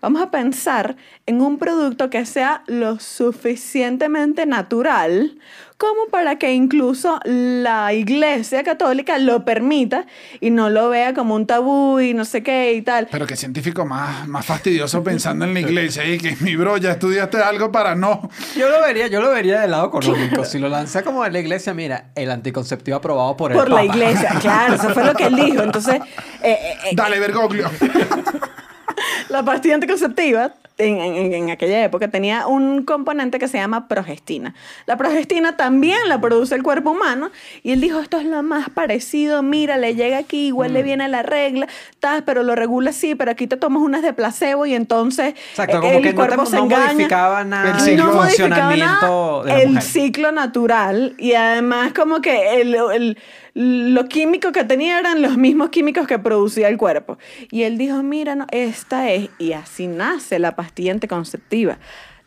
[0.00, 5.38] vamos a pensar en un producto que sea lo suficientemente natural
[5.78, 10.06] como para que incluso la iglesia católica lo permita
[10.40, 13.06] y no lo vea como un tabú y no sé qué y tal.
[13.10, 16.90] Pero qué científico más, más fastidioso pensando en la iglesia y que mi bro, ya
[16.90, 18.28] estudiaste algo para no.
[18.56, 20.44] Yo lo vería, yo lo vería del lado económico.
[20.44, 23.84] Si lo lanza como de la iglesia, mira, el anticonceptivo aprobado por, el Por la
[23.84, 25.62] iglesia, claro, eso fue lo que él dijo.
[25.62, 26.00] Entonces,
[26.42, 27.70] eh, eh, eh, Dale, Bergoglio.
[29.28, 34.54] La pastilla anticonceptiva en, en- en aquella época tenía un componente que se llama progestina.
[34.86, 37.30] La progestina también la produce el cuerpo humano
[37.62, 40.74] y él dijo, esto es lo más parecido, mira, le llega aquí, igual Mm.
[40.74, 41.66] le viene la regla,
[42.00, 45.78] tal, pero lo regula así, pero aquí te tomas unas de placebo y entonces Exacto,
[45.78, 46.92] eh, como el que no, te, cuerpo se no engaña.
[46.92, 48.04] modificaba nada El ciclo.
[48.06, 49.82] no modificaba nada de la el mujer.
[49.82, 53.18] ciclo natural y además como que el, el-
[53.54, 57.18] lo químico que tenía eran los mismos químicos que producía el cuerpo.
[57.50, 61.78] Y él dijo, mira, no, esta es, y así nace la pastilla anticonceptiva.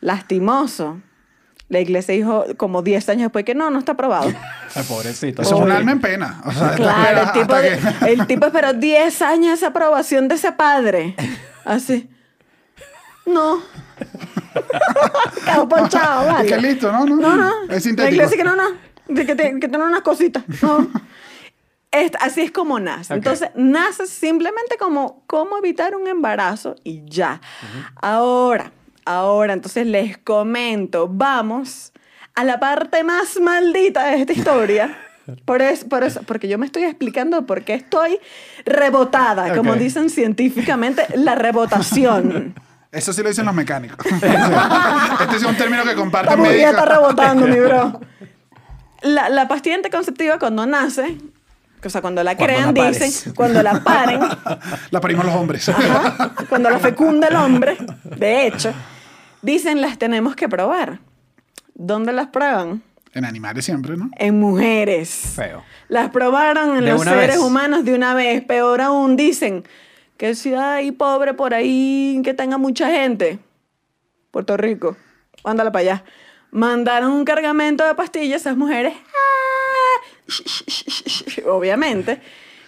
[0.01, 0.99] Lastimoso.
[1.69, 4.29] La iglesia dijo como 10 años después que no, no está aprobado.
[4.75, 5.41] Ay, pobrecito.
[5.41, 6.41] Eso es un alma en pena.
[6.45, 10.51] O sea, Claro, el tipo, que- el tipo esperó 10 años esa aprobación de ese
[10.51, 11.15] padre.
[11.63, 12.09] Así.
[13.25, 13.61] No.
[15.45, 16.49] Quedó ponchado, Es vale.
[16.49, 17.05] que listo, ¿no?
[17.05, 17.51] No, No, no.
[17.73, 18.63] Es La iglesia que no, no.
[19.07, 20.43] De que, te- que tiene unas cositas.
[20.61, 20.87] No.
[21.91, 23.13] Es- así es como nace.
[23.13, 27.41] Entonces, nace simplemente como cómo evitar un embarazo y ya.
[28.01, 28.71] Ahora,
[29.05, 31.91] ahora, entonces les comento, vamos
[32.35, 34.97] a la parte más maldita de esta historia.
[35.45, 38.19] Por eso, por eso, porque yo me estoy explicando por qué estoy
[38.65, 42.55] rebotada, como dicen científicamente, la rebotación.
[42.91, 44.05] Eso sí lo dicen los mecánicos.
[44.11, 46.71] este es un término que comparten médicos.
[46.71, 48.01] está rebotando, mi bro.
[49.03, 51.17] La, la pastilla anticonceptiva cuando nace,
[51.87, 54.19] o sea, cuando la Cuando crean, la dicen, cuando la paren,
[54.91, 55.67] La parimos los hombres.
[55.69, 57.77] ajá, cuando la fecunda el hombre,
[58.17, 58.73] de hecho,
[59.41, 60.99] dicen las tenemos que probar.
[61.73, 62.83] ¿Dónde las prueban?
[63.13, 64.09] En animales siempre, ¿no?
[64.17, 65.33] En mujeres.
[65.35, 65.63] Feo.
[65.89, 67.37] Las probaron en De los seres vez.
[67.39, 68.43] humanos de una vez.
[68.45, 69.63] Peor aún, dicen
[70.17, 73.39] que ciudad ahí pobre por ahí que tenga mucha gente.
[74.29, 74.95] Puerto Rico.
[75.43, 76.03] Ándala para allá.
[76.51, 78.93] Mandaron un cargamento de pastillas, esas mujeres.
[78.95, 79.70] ¡ah!
[81.47, 82.21] Obviamente.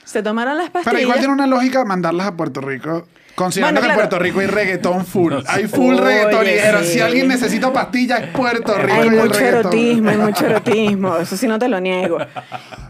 [0.04, 0.86] Se tomaron las pastillas.
[0.86, 3.08] Pero igual tiene una lógica mandarlas a Puerto Rico.
[3.36, 4.10] Considerando Bueno, que en claro.
[4.10, 5.34] Puerto Rico hay reggaetón full.
[5.48, 6.84] Hay full Oye, reggaetón.
[6.86, 6.94] Sí.
[6.94, 11.18] si alguien necesita pastillas, es Puerto Rico Hay y mucho erotismo, hay mucho erotismo.
[11.18, 12.18] Eso sí no te lo niego.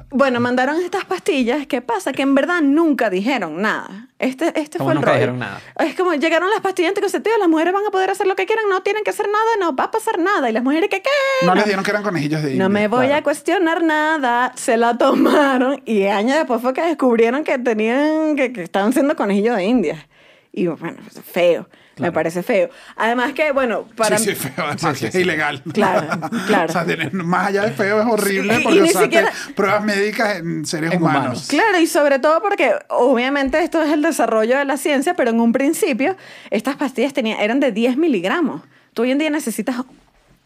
[0.09, 1.65] Bueno, mandaron estas pastillas.
[1.65, 2.11] ¿Qué pasa?
[2.11, 4.09] Que en verdad nunca dijeron nada.
[4.19, 5.19] Este, este ¿Cómo fue el nunca rollo.
[5.19, 5.59] dijeron nada?
[5.79, 8.65] Es como llegaron las pastillas anticonceptivas, las mujeres van a poder hacer lo que quieran,
[8.69, 10.49] no tienen que hacer nada, no va a pasar nada.
[10.49, 11.09] Y las mujeres, ¿qué qué?
[11.45, 12.63] No les dieron que eran conejillos de India.
[12.63, 13.19] No me voy claro.
[13.19, 14.51] a cuestionar nada.
[14.55, 19.15] Se la tomaron y años después fue que descubrieron que tenían, que, que estaban siendo
[19.15, 20.07] conejillos de India.
[20.55, 21.67] Y bueno, pues, feo.
[21.97, 22.69] Me parece feo.
[22.95, 24.17] Además que, bueno, para...
[24.17, 24.65] Sí, sí, feo.
[24.65, 25.19] Además Sí, sí, que es sí.
[25.21, 25.61] ilegal.
[25.73, 26.65] Claro, claro.
[26.69, 29.31] o sea, tener- más allá de feo es horrible Sí, y- porque y ni siquiera-
[29.55, 31.21] pruebas médicas en seres En humanos.
[31.21, 31.47] humanos.
[31.49, 35.39] Claro, y sobre todo porque obviamente esto es el desarrollo de la ciencia, pero en
[35.39, 36.15] un principio
[36.51, 38.61] estas pastillas tenían, eran de 10 miligramos.
[38.93, 39.75] Tú hoy en día necesitas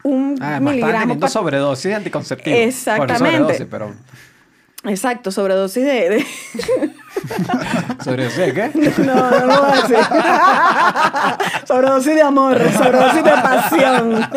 [0.04, 0.92] un Ah, miligramo.
[1.00, 2.58] teniendo pa- sobredosis de anticonceptivos.
[2.58, 3.14] Exactamente.
[3.18, 3.94] Por sobredosis, pero...
[4.84, 6.08] Exacto, sobredosis de...
[6.10, 6.26] de-
[8.04, 8.70] ¿Sobredosis de qué?
[9.04, 9.98] No, no lo voy a decir.
[11.66, 14.28] sobredosis de amor, sobredosis de pasión.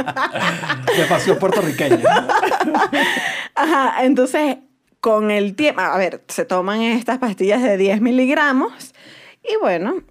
[0.98, 2.28] De pasión puertorriqueña.
[3.56, 4.58] Ajá, entonces
[5.00, 8.94] con el tiempo, a ver, se toman estas pastillas de 10 miligramos
[9.44, 10.04] y bueno,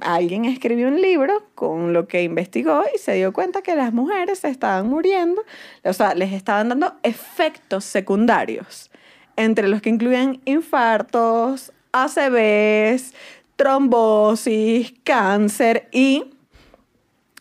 [0.00, 4.40] alguien escribió un libro con lo que investigó y se dio cuenta que las mujeres
[4.40, 5.42] se estaban muriendo,
[5.84, 8.90] o sea, les estaban dando efectos secundarios,
[9.36, 13.14] entre los que incluían infartos, ACVs,
[13.56, 16.24] trombosis, cáncer y...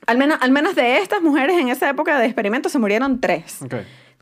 [0.05, 3.59] Al menos, al menos de estas mujeres en esa época de experimento se murieron tres.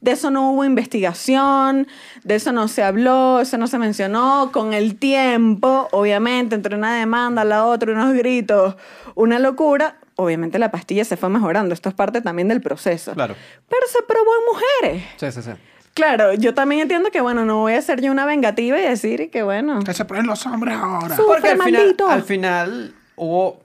[0.02, 1.88] De eso no hubo investigación,
[2.24, 4.50] de eso no se habló, eso no se mencionó.
[4.52, 8.76] Con el tiempo, obviamente, entre una demanda, la otra, unos gritos,
[9.14, 11.74] una locura, obviamente la pastilla se fue mejorando.
[11.74, 13.14] Esto es parte también del proceso.
[13.14, 13.36] Claro.
[13.70, 15.04] Pero se probó en mujeres.
[15.18, 15.52] Sí, sí, sí.
[15.96, 19.32] Claro, yo también entiendo que, bueno, no voy a ser yo una vengativa y decir
[19.32, 21.16] que, bueno, Que se prueben los hombres ahora.
[21.16, 23.64] Porque al final, al final hubo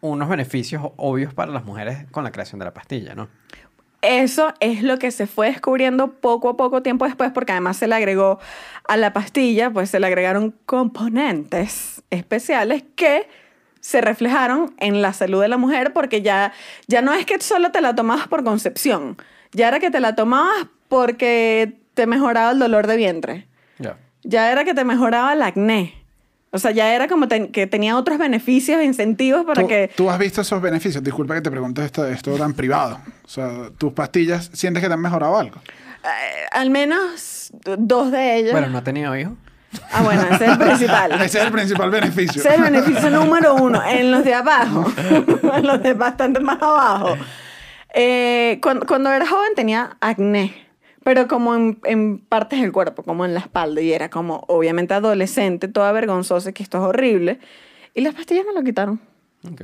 [0.00, 3.28] unos beneficios obvios para las mujeres con la creación de la pastilla, ¿no?
[4.00, 7.86] Eso es lo que se fue descubriendo poco a poco tiempo después, porque además se
[7.86, 8.38] le agregó
[8.86, 13.28] a la pastilla, pues se le agregaron componentes especiales que
[13.80, 16.52] se reflejaron en la salud de la mujer, porque ya,
[16.86, 19.18] ya no es que solo te la tomabas por concepción,
[19.52, 23.46] ya era que te la tomabas porque te mejoraba el dolor de vientre,
[23.78, 23.96] Ya.
[24.22, 25.94] ya era que te mejoraba el acné.
[26.50, 29.90] O sea, ya era como ten- que tenía otros beneficios e incentivos para ¿Tú, que...
[29.94, 31.04] tú has visto esos beneficios?
[31.04, 32.98] Disculpa que te pregunte esto, esto tan privado.
[33.24, 35.56] O sea, tus pastillas, ¿sientes que te han mejorado algo?
[36.04, 38.52] eh, al menos dos de ellas...
[38.52, 39.34] Bueno, no ha tenido hijos.
[39.92, 41.12] Ah, bueno, ese es el principal.
[41.20, 42.40] Ese es el principal beneficio.
[42.40, 43.82] Ese es el beneficio número uno.
[43.86, 44.90] En los de abajo,
[45.54, 47.14] en los de bastante más abajo.
[47.94, 50.54] Eh, cuando, cuando era joven tenía acné,
[51.04, 54.94] pero como en, en partes del cuerpo, como en la espalda, y era como, obviamente,
[54.94, 57.38] adolescente, toda vergonzosa, que esto es horrible.
[57.94, 59.00] Y las pastillas me lo quitaron.
[59.50, 59.62] Ok.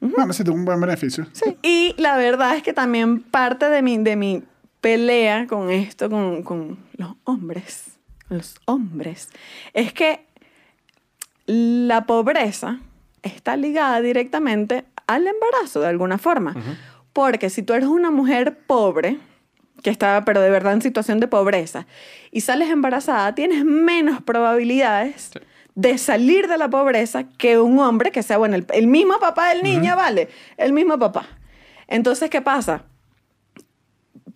[0.00, 1.26] Bueno, sí, tuvo un buen beneficio.
[1.32, 1.56] Sí.
[1.62, 4.42] Y la verdad es que también parte de mi, de mi
[4.80, 9.30] pelea con esto, con, con los hombres, los hombres,
[9.72, 10.26] es que
[11.46, 12.80] la pobreza
[13.22, 16.54] está ligada directamente al embarazo de alguna forma.
[17.16, 19.16] Porque si tú eres una mujer pobre,
[19.82, 21.86] que está, pero de verdad en situación de pobreza,
[22.30, 25.38] y sales embarazada, tienes menos probabilidades Sí.
[25.74, 29.48] de salir de la pobreza que un hombre que sea, bueno, el, el mismo papá
[29.48, 30.28] del niño, ¿vale?
[30.58, 31.26] El mismo papá.
[31.88, 32.84] Entonces, ¿qué pasa?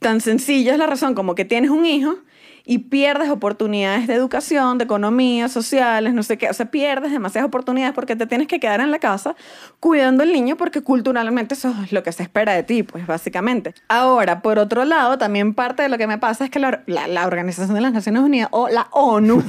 [0.00, 2.16] Tan sencilla es la razón como que tienes un hijo
[2.64, 6.48] y pierdes oportunidades de educación, de economía, sociales, no sé qué.
[6.48, 9.34] O sea, pierdes demasiadas oportunidades porque te tienes que quedar en la casa
[9.78, 13.74] cuidando al niño porque culturalmente eso es lo que se espera de ti, pues básicamente.
[13.88, 17.74] Ahora, por otro lado, también parte de lo que me pasa es que la, Organización
[17.74, 19.42] de las Naciones Unidas o la ONU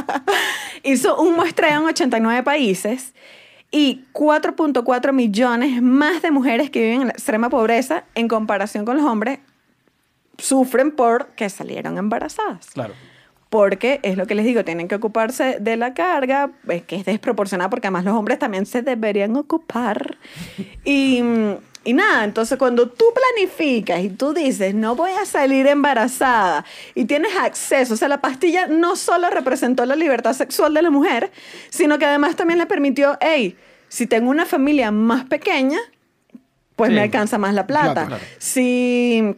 [0.82, 3.14] hizo un muestreo en 89 países
[3.70, 8.96] y 4.4 millones más de mujeres que viven en la extrema pobreza en comparación con
[8.96, 9.38] los hombres
[10.40, 12.66] sufren porque salieron embarazadas.
[12.72, 12.94] Claro.
[13.48, 16.50] Porque es lo que les digo, tienen que ocuparse de la carga,
[16.86, 20.18] que es desproporcionada porque además los hombres también se deberían ocupar.
[20.84, 21.20] Y,
[21.82, 27.06] y nada, entonces cuando tú planificas y tú dices, no voy a salir embarazada y
[27.06, 31.32] tienes acceso, o sea, la pastilla no solo representó la libertad sexual de la mujer,
[31.70, 33.56] sino que además también le permitió, hey,
[33.88, 35.78] si tengo una familia más pequeña,
[36.76, 36.94] pues Sí.
[36.94, 37.92] me alcanza más la plata.
[37.92, 38.24] Plata, claro.
[38.38, 39.34] Si,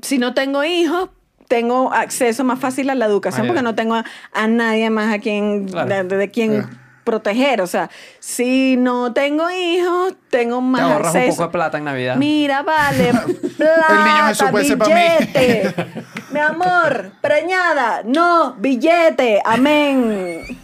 [0.00, 1.10] si no tengo hijos,
[1.48, 5.12] tengo acceso más fácil a la educación Ah, porque no tengo a, a nadie más
[5.12, 5.88] a quien, Claro.
[6.08, 6.66] de, de quien
[7.04, 7.60] proteger.
[7.60, 11.24] O sea, si no tengo hijos, tengo más Te ahorras acceso.
[11.30, 12.16] un poco de plata en Navidad.
[12.16, 13.12] Mira, vale,
[13.58, 14.94] plata, Jesús puede ser pa' mí.
[14.94, 15.74] billete.
[16.32, 20.58] Mi amor, preñada, no, billete, amén.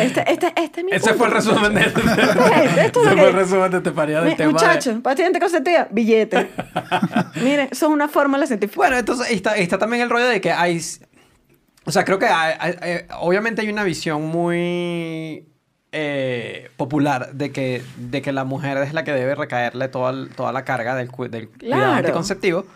[0.00, 1.18] Este, este, este es mi Ese punto.
[1.18, 1.80] fue el resumen de
[2.84, 4.46] Esto es lo Ese que- fue el resumen de este del Mi- tema.
[4.48, 6.50] de- Muchachos, paciente conceptiva, billete.
[7.36, 8.76] Miren, eso es una fórmula científica.
[8.76, 10.80] Bueno, entonces está, está también el rollo de que hay,
[11.84, 15.46] O sea, creo que hay- hay- hay- obviamente hay una visión muy
[15.92, 20.52] eh, popular de que, de que la mujer es la que debe recaerle toda, toda
[20.52, 21.92] la carga del, del cuidado Claro.
[21.92, 22.66] anticonceptivo.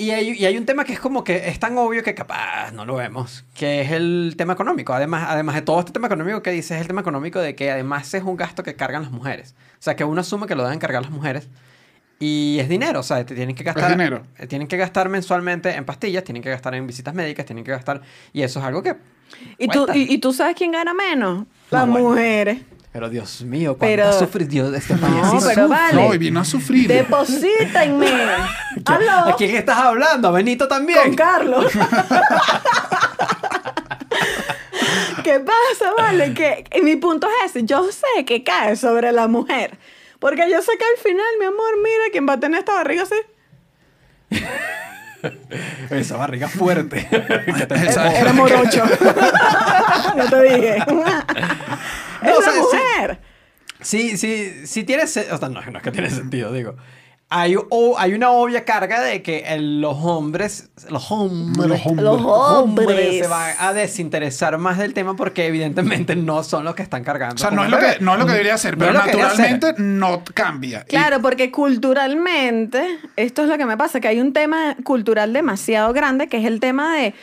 [0.00, 2.72] Y hay, y hay un tema que es como que es tan obvio que capaz
[2.72, 4.94] no lo vemos, que es el tema económico.
[4.94, 7.70] Además, además de todo este tema económico que dice, es el tema económico de que
[7.70, 9.54] además es un gasto que cargan las mujeres.
[9.74, 11.48] O sea, que uno asume que lo deben cargar las mujeres.
[12.18, 13.90] Y es dinero, o sea, te tienen que gastar.
[13.90, 14.22] dinero.
[14.38, 17.70] eh, Tienen que gastar mensualmente en pastillas, tienen que gastar en visitas médicas, tienen que
[17.70, 18.00] gastar.
[18.32, 18.96] Y eso es algo que.
[19.58, 21.46] ¿Y tú, y, y tú sabes quién gana menos?
[21.70, 22.08] Las No, bueno.
[22.10, 22.58] mujeres.
[22.92, 25.14] Pero Dios mío, Pero- cuánto sufrió de este país.
[25.14, 25.94] No, Sí pero vale.
[26.08, 26.88] No, y vino a sufrir.
[26.88, 28.08] Deposítenme.
[28.84, 29.36] ¿A ¡Aló!
[29.36, 30.26] quién estás hablando?
[30.28, 30.98] ¿A Benito también?
[31.00, 31.66] Con Carlos.
[35.22, 36.34] ¿Qué pasa, vale?
[36.34, 37.64] Que y mi punto es ese.
[37.64, 39.78] Yo sé que cae sobre la mujer.
[40.18, 43.04] Porque yo sé que al final, mi amor, mira, quién va a tener esta barriga
[43.04, 43.14] así.
[45.90, 47.06] Esa barriga fuerte.
[47.10, 48.82] Que te- Esa- Era morocho.
[50.16, 50.78] no te dije.
[52.28, 53.20] es o sea, mujer.
[53.80, 55.36] Sí, sí, sí tiene sentido.
[55.36, 56.76] O sea, no, no es que tiene sentido, digo.
[57.32, 62.04] Hay, o- hay una obvia carga de que el- los hombres, los hombres, Los hombres.
[62.04, 63.18] Los hombres.
[63.20, 67.36] se van a desinteresar más del tema porque evidentemente no son los que están cargando.
[67.36, 69.74] O sea, no es, lo que, no es lo que debería ser, No pero naturalmente
[69.78, 70.84] no cambia.
[70.88, 75.32] Y- Claro, porque culturalmente, esto es lo que me pasa, que hay un tema cultural
[75.32, 77.14] demasiado grande, que es el tema de,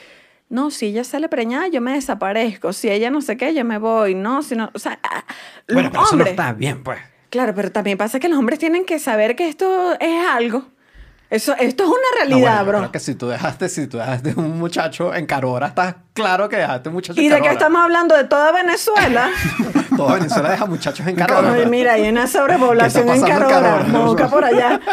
[0.50, 3.78] no, si ella sale preñada, yo me desaparezco, si ella no sé qué, yo me
[3.78, 5.26] voy, no, si no, o sea, ah,
[5.68, 7.00] Bueno, los pero eso no está bien, pues.
[7.30, 10.66] Claro, pero también pasa que los hombres tienen que saber que esto es algo.
[11.30, 12.78] Eso, esto es una No, realidad, bueno, bro.
[12.80, 16.56] creo que si tú dejaste, si tú dejaste un muchacho en Carora, está claro que
[16.56, 17.54] dejaste un muchacho ¿Y en de qué Carora.
[17.60, 18.16] estamos hablando?
[18.16, 19.30] ¿De toda Venezuela?
[19.98, 21.52] Toda Venezuela deja muchachos en Carora.
[21.54, 23.84] Ay, mira, hay una sobrepoblación ¿Qué en Carora, Carora?
[23.86, 24.80] Moca por allá.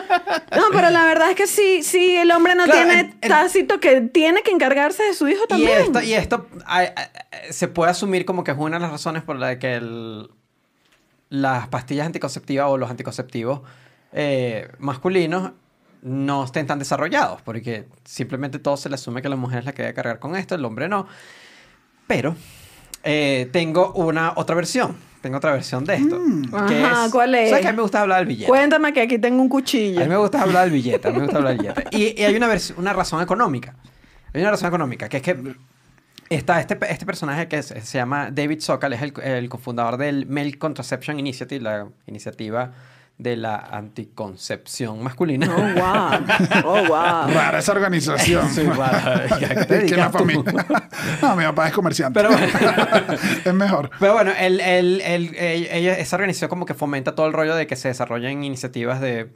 [0.57, 3.29] No, pero la verdad es que sí, sí, el hombre no Claro, tiene en- en-
[3.29, 5.79] tácito que tiene que encargarse de su hijo Y también.
[5.83, 7.07] esto, y esto ay, ay,
[7.51, 10.31] se puede asumir como que es una de las razones por la que el-
[11.29, 13.63] las pastillas anticonceptivas o los anticonceptivos
[14.13, 15.51] eh, masculinos
[16.05, 19.73] no estén tan desarrollados, porque simplemente todo se le asume que la mujer es la
[19.73, 21.07] que debe cargar con esto, el hombre no.
[22.07, 22.37] Pero
[23.03, 26.21] eh, tengo una otra versión, tengo otra versión de esto.
[26.69, 27.49] que Ajá, ¿cuál es?
[27.49, 28.49] ¿Sabes que a mí me gusta hablar del billete?
[28.49, 30.01] Cuéntame que aquí tengo un A cuchillo.
[30.01, 31.85] mí me gusta hablar del billete, a mí me gusta hablar del billete.
[31.97, 33.75] Y, y hay una, una razón económica.
[34.35, 35.55] Hay una razón económica, que es que
[36.29, 40.27] está este, este personaje que se, se llama David Sokal, es el, el cofundador del
[40.27, 42.73] Male Contraception Initiative, la iniciativa
[43.17, 45.47] de la anticoncepción masculina.
[45.49, 46.65] Oh, wow.
[46.65, 47.29] Oh, wow.
[47.33, 48.49] Rara esa organización.
[48.51, 49.27] Sí, rara.
[49.31, 50.53] ¿A qué que la familia.
[51.23, 52.21] No, mi papá es comerciante.
[52.21, 52.47] Pero bueno.
[53.45, 53.91] es mejor.
[54.01, 57.55] Pero bueno, el, el- el- el- ella, esa organización como que fomenta todo el rollo
[57.55, 59.31] de que se desarrollen iniciativas de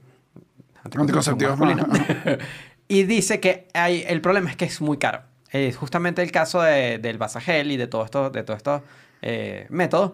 [0.85, 1.87] Anticonceptivos, masculina.
[1.91, 2.39] ajá.
[2.89, 5.23] y dice que hay, el problema es que es muy caro.
[5.51, 8.83] Es justamente el caso de- del Basagel y de todo esto, de todos estos
[9.23, 10.13] eh, métodos.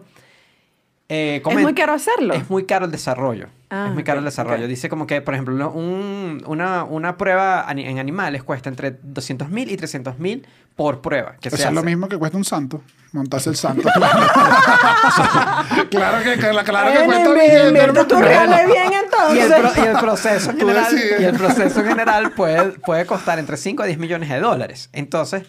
[1.07, 2.33] Eh, Es muy caro hacerlo.
[2.33, 3.47] Es muy caro el desarrollo.
[3.69, 4.67] Ah, es muy caro el desarrollo.
[4.67, 9.49] Dice como que, por ejemplo, lo- un- una, una prueba en animales cuesta entre 200
[9.49, 11.35] mil y 300 mil por prueba.
[11.39, 12.81] Que Eso se es lo mismo que cuesta un santo.
[13.11, 13.87] Montarse el santo.
[15.89, 18.19] claro que, que- claro que cuesta hermano.
[18.21, 19.51] reales bien Y entonces.
[19.51, 21.21] el, pro- y el proceso en Tú general, decides.
[21.21, 24.89] y el proceso en general puede, puede costar entre 5 a 10 millones de dólares.
[24.93, 25.43] Entonces,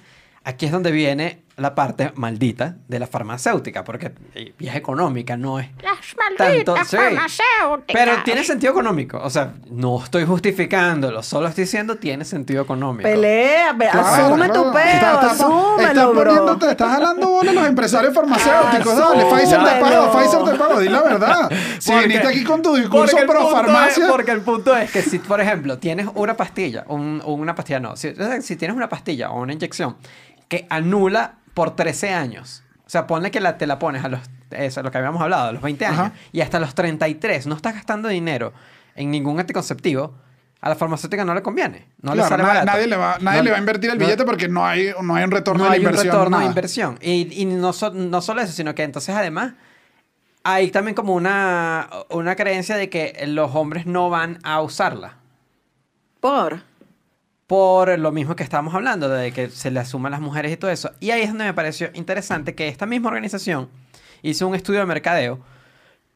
[0.45, 5.69] aquí es donde viene la parte maldita de la farmacéutica, porque es económica, no es
[5.83, 6.45] Las tanto.
[6.45, 6.97] malditas sí.
[6.99, 7.95] farmacéuticas.
[7.95, 9.19] Pero tiene sentido económico.
[9.23, 13.09] O sea, no estoy justificándolo, solo estoy diciendo tiene sentido económico.
[13.09, 14.53] Pelea, pe- Claro, asume claro.
[14.65, 16.25] tu peo, Estás- estás- asúmelo, estás bro.
[16.25, 18.93] poniéndote- estás jalando bola a los empresarios farmacéuticos.
[18.93, 20.13] Ah, Dale, Pfizer te pago, asúmelo.
[20.13, 20.81] Pfizer te pago.
[20.81, 21.51] Di la verdad.
[21.81, 24.05] Si Porque- viniste aquí con tu discurso pro farmacia.
[24.05, 27.81] es- porque el punto es que si, por ejemplo, tienes una pastilla, un- una pastilla
[27.81, 29.97] no, si, si tienes una pastilla o una inyección
[30.49, 34.21] que anula por 13 años, o sea, ponle que la, te la pones a los,
[34.51, 36.13] eso, lo que habíamos hablado, a los 20 años, Ajá.
[36.31, 38.53] y hasta los 33 no estás gastando dinero
[38.95, 40.15] en ningún anticonceptivo,
[40.61, 41.87] a la farmacéutica no le conviene.
[42.03, 43.97] No le Claro, sale na- nadie, le va, nadie No- le va a invertir el
[43.99, 46.13] no- billete porque no hay, no hay un retorno no de hay la un inversión.
[46.15, 46.51] retorno de nada.
[46.53, 46.99] inversión.
[47.01, 49.55] Y, y no, so- no solo eso, sino que entonces además
[50.45, 55.15] hay también como una, una creencia de que los hombres no van a usarla.
[56.21, 56.61] Por.
[57.47, 60.71] Por lo mismo que estábamos hablando, de que se le asuman las mujeres y todo
[60.71, 60.91] eso.
[60.99, 63.69] Y ahí es donde me pareció interesante que esta misma organización
[64.23, 65.41] hizo un estudio de mercadeo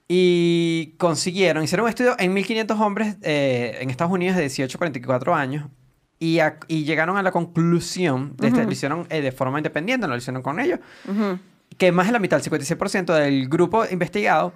[0.09, 4.79] y consiguieron, hicieron un estudio en 1500 hombres eh, en Estados Unidos de 18 a
[4.79, 5.67] 44 años
[6.19, 10.07] y, a- y llegaron a la conclusión, de este- lo hicieron eh, de forma independiente,
[10.09, 11.39] no lo hicieron con ellos, Ujú.
[11.79, 14.53] que más de la mitad, el 56% del grupo investigado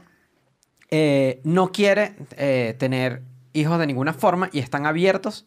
[0.90, 3.22] eh, no quiere eh, tener
[3.52, 5.46] hijos de ninguna forma y están abiertos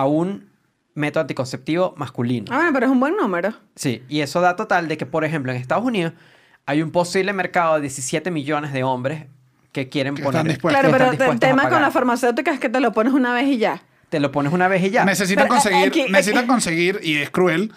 [0.00, 0.48] a un
[0.94, 2.46] método anticonceptivo masculino.
[2.50, 3.54] Ah, bueno, pero es un buen número.
[3.76, 6.12] Sí, y eso da total de que, por ejemplo, en Estados Unidos
[6.66, 9.26] hay un posible mercado de 17 millones de hombres
[9.72, 10.40] que quieren Que poner...
[10.40, 10.80] están dispuestos.
[10.80, 13.46] Claro, pero están el tema con las farmacéuticas es que te lo pones una vez
[13.46, 13.82] y ya.
[14.08, 15.04] Te lo pones una vez y ya.
[15.04, 17.72] Necesitan Pero, eh, conseguir, aquí- aquí- necesitan conseguir, y es cruel,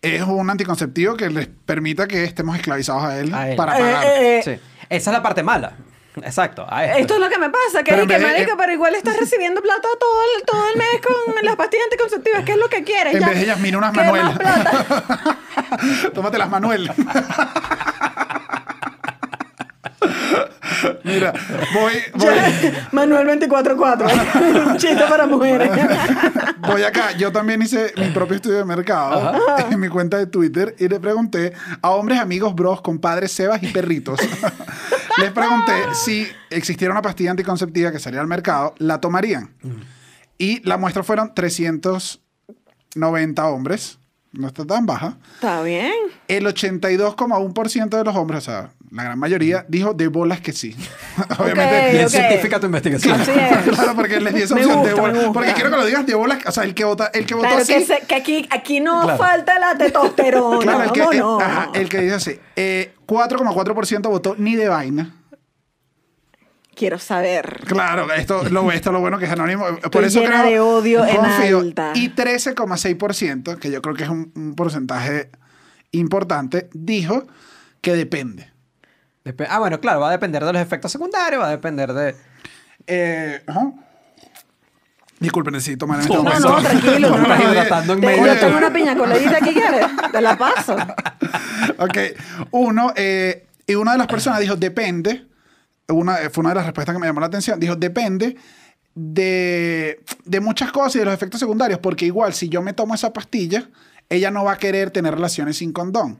[0.00, 3.56] es un anticonceptivo que les permita que estemos esclavizados a él, A él.
[3.56, 4.04] para Eh, pagar.
[4.06, 4.50] eh, eh, Sí.
[4.88, 5.74] Esa es la parte mala.
[6.22, 6.66] Exacto.
[6.68, 6.98] a esto.
[6.98, 8.94] Esto es lo que me pasa, que, Pero es que de- marico, eh, pero igual
[8.94, 12.68] estás recibiendo plata todo el, todo el mes con las pastillas anticonceptivas, ¿qué es lo
[12.68, 13.14] que quieres?
[13.14, 13.26] En Ya.
[13.28, 14.24] vez de ellas, mira unas ¿Qué Manuel.
[14.24, 15.38] más plata?
[16.14, 16.90] Tómatelas, Manuel.
[21.02, 21.32] Mira,
[21.72, 21.92] voy,
[22.92, 24.66] Manuel 24-4.
[24.66, 25.70] Un chiste para mujeres.
[26.58, 27.12] voy acá.
[27.12, 29.32] Yo también hice mi propio estudio de mercado
[29.70, 33.68] en mi cuenta de Twitter y le pregunté a hombres, amigos, bros, compadres, sebas y
[33.68, 34.18] perritos.
[35.18, 39.54] Les pregunté si existiera una pastilla anticonceptiva que saliera al mercado, ¿la tomarían?
[40.38, 43.98] Y la muestra fueron 390 hombres.
[44.32, 45.18] No está tan baja.
[45.34, 45.92] Está bien.
[46.26, 50.74] El 82,1% de los hombres, o sea, la gran mayoría, dijo de bolas que sí.
[51.38, 51.90] Obviamente.
[51.92, 52.10] Bien ok.
[52.10, 53.20] científica tu investigación.
[53.20, 53.74] Así es.
[53.74, 55.24] Claro, porque les di esa opción de gusta, bolas.
[55.34, 57.48] Porque quiero que lo digas de bolas, o sea, el que vota, el que votó
[57.48, 57.74] Claro, así.
[57.74, 59.18] que, se- que aquí, aquí no Claro.
[59.18, 60.58] falta la testosterona.
[60.60, 61.42] Claro, el que, el, vámonos.
[61.42, 62.40] ajá, el que dice así.
[62.56, 65.14] Eh, 4,4% votó ni de vaina.
[66.76, 67.60] Quiero saber.
[67.66, 69.64] Claro, esto lo, esto lo bueno que es anónimo.
[69.92, 71.58] Por Estoy eso llena creo- de odio en confío.
[71.60, 71.92] alta.
[71.94, 75.30] Y 13,6%, que yo creo que es un, un porcentaje
[75.92, 77.26] importante, dijo
[77.80, 78.52] que depende.
[79.24, 82.14] Dep- Ah, bueno, claro, va a depender de los efectos secundarios, va a depender de...
[82.86, 83.72] Eh, ajá.
[85.18, 86.48] Disculpen, necesito tomar en No, este No, momento.
[86.50, 87.08] no, tranquilo.
[87.16, 87.50] No, no.
[87.52, 89.86] hidratando en medio Yo tengo una piña coladita aquí, ¿quieres?
[90.12, 90.76] Te la paso.
[91.78, 91.98] ok.
[92.50, 95.26] Uno, eh, y una de las personas dijo, depende.
[95.88, 97.58] Una, fue una de las respuestas que me llamó la atención.
[97.58, 98.36] Dijo, depende
[98.94, 101.78] de, de muchas cosas y de los efectos secundarios.
[101.78, 103.70] Porque igual, si yo me tomo esa pastilla,
[104.10, 106.18] ella no va a querer tener relaciones sin condón.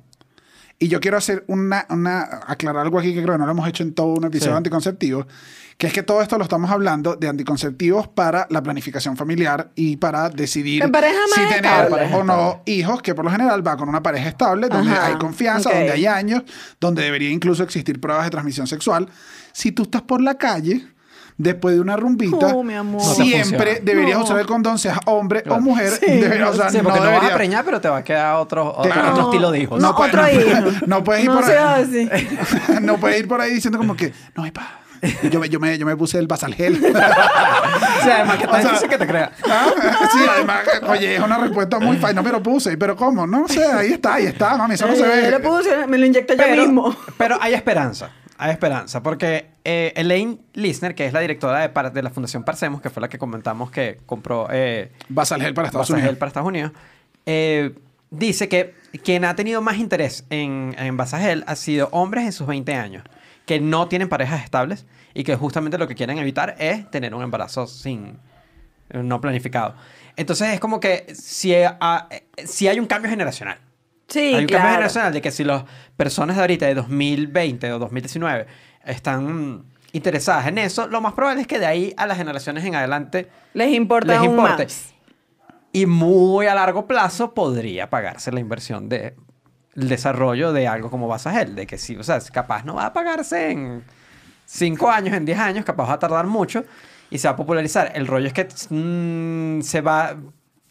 [0.79, 3.69] Y yo quiero hacer una, una, aclarar algo aquí que creo que no lo hemos
[3.69, 4.55] hecho en todo un episodio Sí.
[4.55, 5.27] de anticonceptivos,
[5.79, 9.97] que es que todo esto lo estamos hablando de anticonceptivos para la planificación familiar y
[9.97, 10.83] para decidir
[11.35, 12.15] si tener estable.
[12.15, 15.15] o no hijos, que por lo general va con una pareja estable, donde Ajá, hay
[15.15, 16.43] confianza, donde hay años,
[16.81, 19.09] donde debería incluso existir pruebas de transmisión sexual.
[19.53, 20.87] Si tú estás por la calle,
[21.37, 23.01] después de una rumbita, Oh, mi amor.
[23.03, 24.25] Siempre deberías No.
[24.25, 25.59] usar el condón, seas hombre Claro.
[25.59, 25.91] o mujer.
[25.91, 28.05] Sí, debería- o sea, sí, no porque no, vas a preñar, pero te va a
[28.05, 29.11] quedar otro, otro, Claro.
[29.13, 29.81] otro estilo de hijos.
[29.81, 30.71] No, No, puede- otro no, hijo.
[30.87, 32.09] no puedes ir no por ahí.
[32.83, 34.81] no puedes ir por ahí diciendo como que, no, epa,
[35.31, 36.81] yo me, yo me, yo me puse el basalgel.
[38.05, 39.33] Sí, además que O sea, difícil que te crea.
[39.49, 39.67] Ah,
[40.13, 40.59] Sí, además,
[40.89, 42.17] oye, es una respuesta muy fácil.
[42.17, 43.27] No me lo puse, pero ¿cómo?
[43.27, 45.31] No sé, ahí está, ahí está, mami, eso no se Eh, ve.
[45.31, 46.91] lo puse, me lo inyecté yo mismo.
[46.91, 48.11] Pero, pero hay esperanza.
[48.37, 49.03] Hay esperanza.
[49.03, 53.09] Porque eh, Elaine Lisner, que es la directora de, la Fundación Parsemos, que fue la
[53.09, 56.19] que comentamos que compró eh, Basalgel para Estados Basagel Unidos.
[56.19, 56.73] para Estados Unidos,
[57.27, 57.75] eh,
[58.11, 62.47] dice que quien ha tenido más interés en, en Basagel ha sido hombres en sus
[62.47, 63.05] 20 años,
[63.47, 67.23] que no tienen parejas estables y que justamente lo que quieren evitar es tener un
[67.23, 68.19] embarazo sin
[68.93, 69.75] no planificado.
[70.17, 72.09] Entonces es como que si, ha-
[72.45, 73.59] si hay un cambio generacional.
[74.07, 75.65] Sí, Hay un cambio generacional de que si las
[75.97, 78.47] personas de ahorita de 2020 o 2019
[78.87, 82.75] están interesadas en eso, lo más probable es que de ahí a las generaciones en
[82.75, 84.65] adelante Les importa les importe.
[84.65, 84.95] más.
[85.73, 89.15] Y muy a largo plazo podría pagarse la inversión de
[89.77, 92.93] el desarrollo de algo como Basagel, de que sí, o sea, capaz no va a
[92.93, 93.85] pagarse en
[94.47, 96.65] 5 años, en 10 años, capaz va a tardar mucho
[97.11, 97.93] y se va a popularizar.
[97.95, 100.17] El rollo es que mm, se va,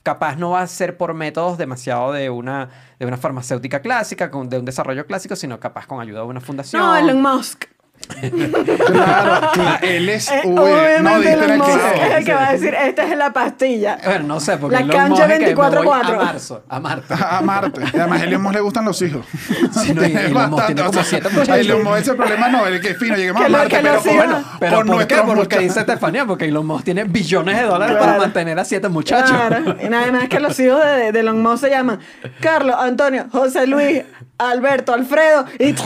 [0.03, 4.49] capaz no va a ser por métodos demasiado de una, de una farmacéutica clásica, con,
[4.49, 6.81] de un desarrollo clásico, sino capaz con ayuda de una fundación.
[6.81, 7.72] No, Elon Musk.
[8.03, 10.29] Claro, claro, él es.
[10.29, 13.31] Eh, uy, no obviamente diste el es el que va a decir, esta es la
[13.33, 13.97] pastilla.
[14.03, 16.13] Bueno, no sé, porque La cancha Musk es que me voy 24/4.
[16.13, 17.13] A marzo, a Marte.
[17.23, 17.81] A Marte.
[17.93, 19.25] Y además, a Elon Musk le gustan los hijos.
[19.73, 21.57] Sí, no, y Tiene Elon Musk bastante, tiene o como sea, siete a muchachos.
[21.57, 24.01] Elon Musk ese problema no, el que es fino, lleguemos Que a Marte, que pero
[24.15, 25.15] Bueno, pero ¿por qué?
[25.15, 28.65] Por lo que dice Estefanía, porque Elon Musk tiene billones de dólares para mantener a
[28.65, 29.31] siete muchachos.
[29.35, 29.77] Claro.
[29.81, 31.99] Y nada más que los hijos de, de Elon Musk se llaman
[32.41, 34.03] Carlos, Antonio, José Luis,
[34.37, 35.75] Alberto, Alfredo y...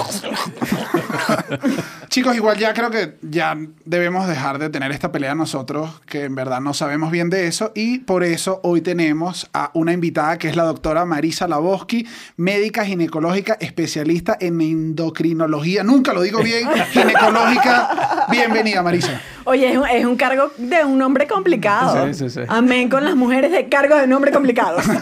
[2.09, 6.35] Chicos, igual ya creo que ya debemos dejar de tener esta pelea nosotros, que en
[6.35, 10.47] verdad no sabemos bien de eso, y por eso hoy tenemos a una invitada que
[10.47, 18.25] es la doctora Marisa Laboski, médica ginecológica, especialista en endocrinología, nunca lo digo bien, ginecológica.
[18.31, 19.21] Bienvenida, Marisa.
[19.43, 22.07] Oye, es un, es un cargo de un nombre complicado.
[22.07, 22.41] Sí, sí, sí.
[22.47, 24.85] Amén con las mujeres de cargos de nombre complicados.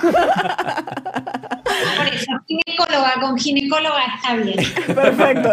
[2.47, 4.57] Ginecóloga con ginecóloga está bien.
[4.87, 5.49] Perfecto.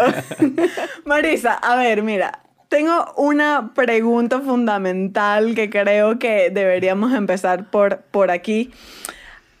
[1.05, 8.31] Marisa, a ver, mira, tengo una pregunta fundamental que creo que deberíamos empezar por, por
[8.31, 8.71] aquí.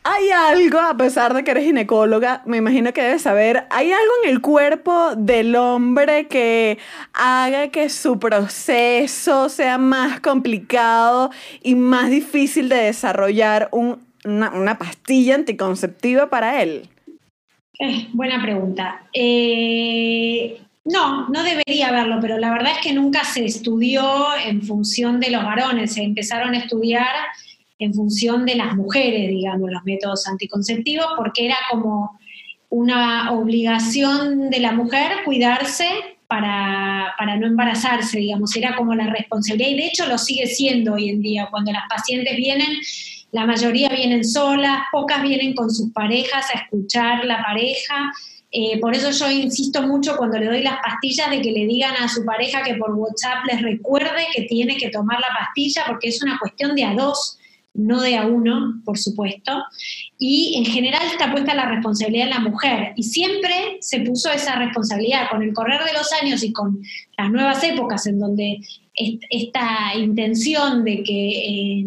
[0.05, 4.11] Hay algo, a pesar de que eres ginecóloga, me imagino que debes saber, ¿hay algo
[4.25, 6.77] en el cuerpo del hombre que
[7.13, 15.35] haga que su proceso sea más complicado y más difícil de desarrollar un- una, pastilla
[15.35, 16.89] anticonceptiva para él?
[17.79, 19.03] Eh, buena pregunta.
[19.13, 25.19] Eh, no, no debería haberlo, pero la verdad es que nunca se estudió en función
[25.19, 27.07] de los varones, se empezaron a estudiar
[27.79, 32.19] en función de las mujeres, digamos, los métodos anticonceptivos, porque era como
[32.69, 35.87] una obligación de la mujer cuidarse
[36.27, 40.93] para, para no embarazarse, digamos, era como la responsabilidad, y de hecho lo sigue siendo
[40.93, 42.69] hoy en día, cuando las pacientes vienen,
[43.33, 48.11] la mayoría vienen solas, pocas vienen con sus parejas a escuchar la pareja,
[48.51, 51.95] eh, por eso yo insisto mucho cuando le doy las pastillas de que le digan
[51.95, 56.09] a su pareja que por WhatsApp les recuerde que tiene que tomar la pastilla, porque
[56.09, 57.39] es una cuestión de a dos,
[57.73, 59.63] no de a uno, por supuesto.
[60.19, 62.93] Y en general está puesta la responsabilidad en la mujer.
[62.95, 65.31] Y siempre se puso esa responsabilidad.
[65.31, 66.79] Con el correr de los años y con
[67.17, 68.59] las nuevas épocas en donde
[68.93, 71.29] est- esta intención de que
[71.79, 71.85] eh,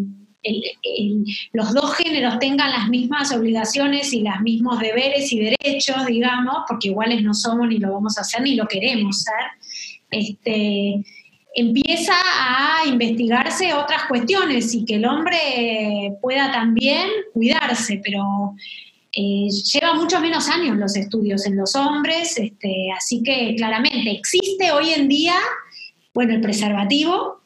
[1.52, 6.88] los dos géneros tengan las mismas obligaciones y los mismos deberes y derechos, digamos, porque
[6.88, 9.34] iguales no somos ni lo vamos a hacer ni lo queremos ser,
[10.10, 11.04] este,
[11.54, 18.54] empieza a investigarse otras cuestiones y que el hombre pueda también cuidarse, pero
[19.12, 24.70] eh, lleva mucho menos años los estudios en los hombres, este, así que claramente existe
[24.72, 25.36] hoy en día,
[26.12, 27.40] bueno, el preservativo,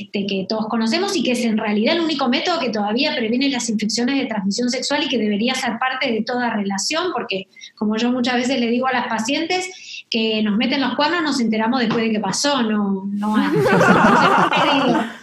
[0.00, 3.48] este, que todos conocemos y que es en realidad el único método que todavía previene
[3.48, 7.96] las infecciones de transmisión sexual y que debería ser parte de toda relación, porque como
[7.96, 11.80] yo muchas veces le digo a las pacientes, que nos meten los cuernos nos enteramos
[11.80, 13.64] después de que pasó, no, no antes.
[13.66, 15.21] Entonces,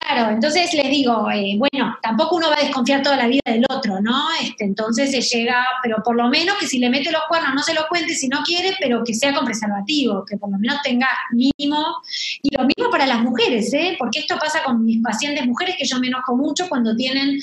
[0.00, 3.64] Claro, entonces les digo, eh, bueno, tampoco uno va a desconfiar toda la vida del
[3.68, 4.26] otro, ¿no?
[4.42, 7.62] Este, entonces se llega, pero por lo menos que si le mete los cuernos no
[7.62, 10.80] se lo cuente si no quiere, pero que sea con preservativo, que por lo menos
[10.82, 11.96] tenga mínimo.
[12.42, 13.96] Y lo mismo para las mujeres, ¿eh?
[13.98, 17.38] Porque esto pasa con mis pacientes mujeres que yo me enojo mucho cuando tienen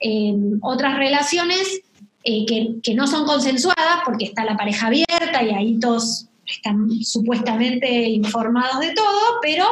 [0.00, 1.82] eh, otras relaciones
[2.24, 6.90] eh, que, que no son consensuadas porque está la pareja abierta y ahí todos están
[7.02, 9.66] supuestamente informados de todo, pero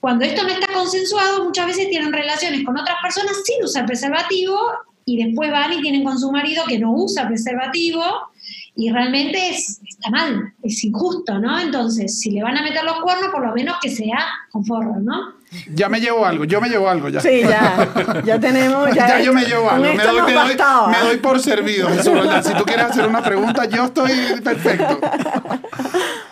[0.00, 4.58] cuando esto no está consensuado, muchas veces tienen relaciones con otras personas sin usar preservativo
[5.04, 8.02] y después van y tienen con su marido que no usa preservativo
[8.74, 11.58] y realmente es, está mal, es injusto, ¿no?
[11.58, 14.18] Entonces, si le van a meter los cuernos, por lo menos que sea
[14.50, 15.34] con forro, ¿no?
[15.74, 17.20] Ya me llevo algo, yo me llevo algo ya.
[17.20, 17.86] Sí, ya.
[18.24, 18.88] Ya tenemos.
[18.94, 19.82] Ya, Ya, yo me llevo algo.
[19.84, 20.88] Me doy, nos me doy- bastaba.
[20.88, 22.42] me doy por servido, Jesús Roldán.
[22.42, 24.10] Si tú quieres hacer una pregunta, yo estoy
[24.42, 24.98] perfecto.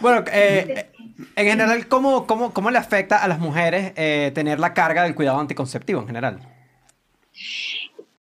[0.01, 0.91] Bueno, eh,
[1.37, 5.15] en general, ¿cómo, cómo, cómo le afecta a las mujeres eh, tener la carga del
[5.15, 6.39] cuidado anticonceptivo en general?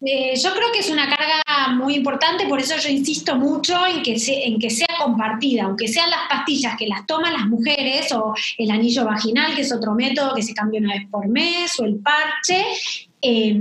[0.03, 1.43] Eh, yo creo que es una carga
[1.75, 5.89] muy importante, por eso yo insisto mucho en que, se- en que sea compartida, aunque
[5.89, 9.93] sean las pastillas que las toman las mujeres o el anillo vaginal, que es otro
[9.95, 12.65] método que se cambia una vez por mes, o el parche,
[13.21, 13.55] eh,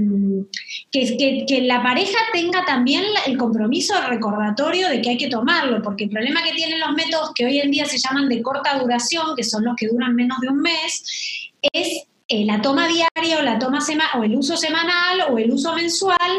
[0.90, 5.82] que, que- que la pareja tenga también el compromiso recordatorio de que hay que tomarlo,
[5.82, 8.80] porque el problema que tienen los métodos que hoy en día se llaman de corta
[8.80, 13.40] duración, que son los que duran menos de un mes, es eh, la toma diaria
[13.40, 13.80] o la toma
[14.18, 16.32] o el uso semanal o el uso mensual,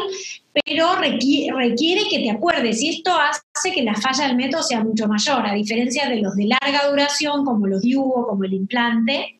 [0.65, 4.83] pero requi- requiere que te acuerdes y esto hace que la falla del método sea
[4.83, 9.39] mucho mayor, a diferencia de los de larga duración como los DIU como el implante,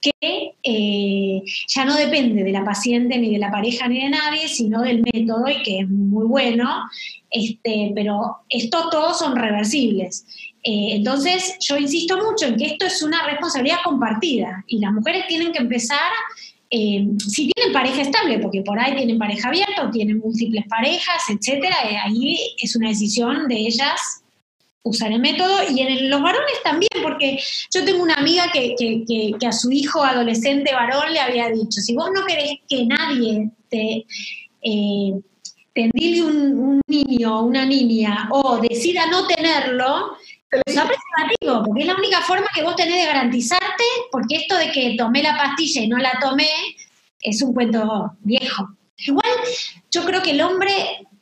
[0.00, 4.48] que eh, ya no depende de la paciente ni de la pareja ni de nadie,
[4.48, 6.68] sino del método y que es muy bueno,
[7.30, 10.26] este, pero estos todos son reversibles.
[10.64, 15.26] Eh, entonces, yo insisto mucho en que esto es una responsabilidad compartida y las mujeres
[15.26, 16.10] tienen que empezar,
[16.70, 21.20] eh, si tienen pareja estable, porque por ahí tienen pareja abierta o tienen múltiples parejas,
[21.28, 24.20] etcétera, eh, ahí es una decisión de ellas
[24.84, 27.38] usar el método y en los varones también, porque
[27.72, 29.04] yo tengo una amiga que, que-
[29.38, 33.50] que- a su hijo adolescente varón le había dicho, si vos no querés que nadie
[33.68, 34.04] te,
[35.74, 40.16] te endilgue un, un niño o una niña o decida no tenerlo,
[40.66, 44.70] usa preservativo, porque es la única forma que vos tenés de garantizarte, porque esto de
[44.70, 46.48] que tomé la pastilla y no la tomé
[47.20, 48.68] es un cuento viejo.
[48.98, 49.30] Igual
[49.90, 50.72] yo creo que el hombre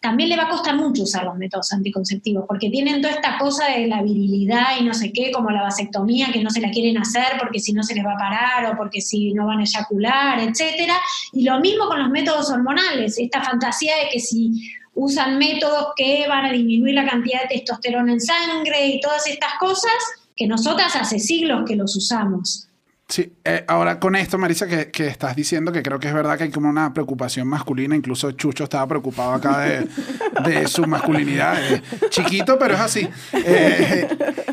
[0.00, 3.66] también le va a costar mucho usar los métodos anticonceptivos, porque tienen toda esta cosa
[3.66, 6.96] de la virilidad y no sé qué, como la vasectomía, que no se la quieren
[6.96, 9.64] hacer porque si no se les va a parar o porque si no van a
[9.64, 10.94] eyacular, etcétera.
[11.32, 16.26] Y lo mismo con los métodos hormonales, esta fantasía de que si usan métodos que
[16.28, 19.92] van a disminuir la cantidad de testosterona en sangre y todas estas cosas,
[20.36, 22.70] que nosotras hace siglos que los usamos.
[23.10, 26.44] Sí, eh, ahora con esto, Marisa, que, estás diciendo que creo que es verdad que
[26.44, 32.56] hay como una preocupación masculina, incluso Chucho estaba preocupado acá de, su masculinidad, eh, chiquito,
[32.56, 33.08] pero es así.
[33.32, 34.08] Eh,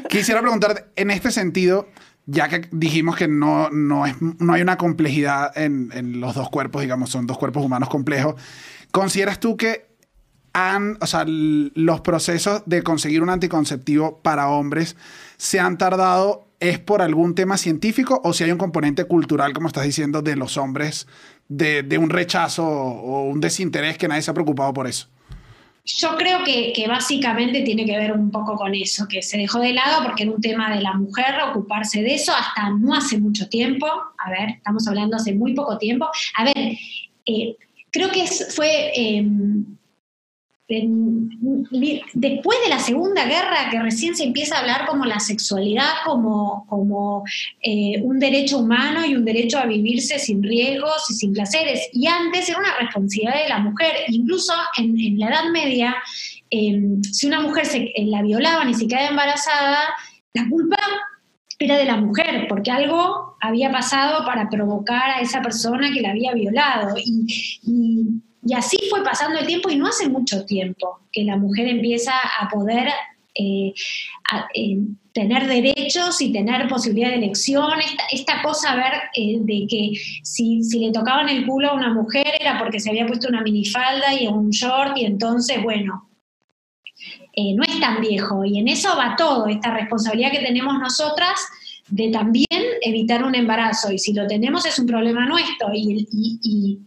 [0.10, 1.88] quisiera preguntar, en este sentido,
[2.26, 6.50] ya que dijimos que no, no, es, no hay una complejidad en, en los dos
[6.50, 8.42] cuerpos, digamos, son dos cuerpos humanos complejos,
[8.92, 9.87] ¿consideras tú que
[10.58, 14.96] han, o sea, los procesos de conseguir un anticonceptivo para hombres
[15.38, 19.68] se han tardado es por algún tema científico o si hay un componente cultural, como
[19.68, 21.06] estás diciendo, de los hombres,
[21.48, 25.08] de, un rechazo o un desinterés que nadie se ha preocupado por eso?
[25.86, 29.74] Yo creo que, básicamente tiene que ver un poco con eso, que se dejó de
[29.74, 33.48] lado porque era un tema de la mujer ocuparse de eso hasta no hace mucho
[33.48, 33.86] tiempo.
[33.86, 36.10] A ver, estamos hablando hace muy poco tiempo.
[36.36, 36.78] A ver,
[37.28, 37.56] eh,
[37.92, 38.92] creo que fue...
[38.96, 39.24] Eh,
[40.68, 46.66] después de la Segunda Guerra, que recién se empieza a hablar como la sexualidad como,
[46.68, 47.24] como
[47.62, 51.88] eh, un derecho humano y un derecho a vivirse sin riesgos y sin placeres.
[51.94, 53.94] Y antes era una responsabilidad de la mujer.
[54.10, 55.96] Incluso en, la Edad Media,
[56.50, 59.80] em, si una mujer se, eh, la violaban y se quedaba embarazada,
[60.34, 60.78] la culpa
[61.60, 66.10] era de la mujer, porque algo había pasado para provocar a esa persona que la
[66.10, 66.96] había violado.
[66.98, 68.22] y
[68.56, 72.48] así fue pasando el tiempo y no hace mucho tiempo que la mujer empieza a
[72.50, 72.90] poder
[73.40, 73.74] eh,
[74.56, 74.78] eh,
[75.14, 77.72] tener derechos y tener posibilidad de elección.
[78.12, 79.92] Esta, cosa, a ver, eh, de que
[80.24, 83.42] si, si, le tocaban el culo a una mujer era porque se había puesto una
[83.42, 86.10] minifalda y un short y entonces, bueno,
[87.56, 88.44] no es tan viejo.
[88.46, 91.40] Y en eso va todo, esta responsabilidad que tenemos nosotras
[91.90, 92.46] de también
[92.82, 93.92] evitar un embarazo.
[93.92, 95.70] Y si lo tenemos es un problema nuestro.
[95.74, 96.80] y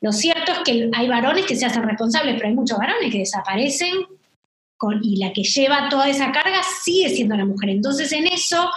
[0.00, 3.18] lo cierto es que hay varones que se hacen responsables, pero hay muchos varones que
[3.18, 3.94] desaparecen
[5.02, 7.70] y la que lleva toda esa carga sigue siendo la mujer.
[7.70, 8.70] Entonces en eso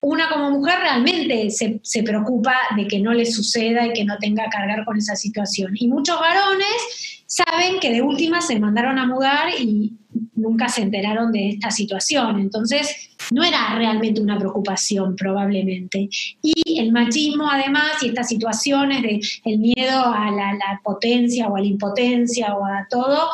[0.00, 4.18] una como mujer realmente se, se, preocupa de que no le suceda y que no
[4.18, 5.72] tenga que cargar con esa situación.
[5.74, 9.92] Y muchos varones saben que de última se mandaron a mudar y
[10.34, 12.40] nunca se enteraron de esta situación.
[12.40, 16.08] Entonces, no era realmente una preocupación probablemente.
[16.42, 21.60] Y el machismo además y estas situaciones de el miedo a la, potencia o a
[21.60, 23.28] la impotencia o a todo,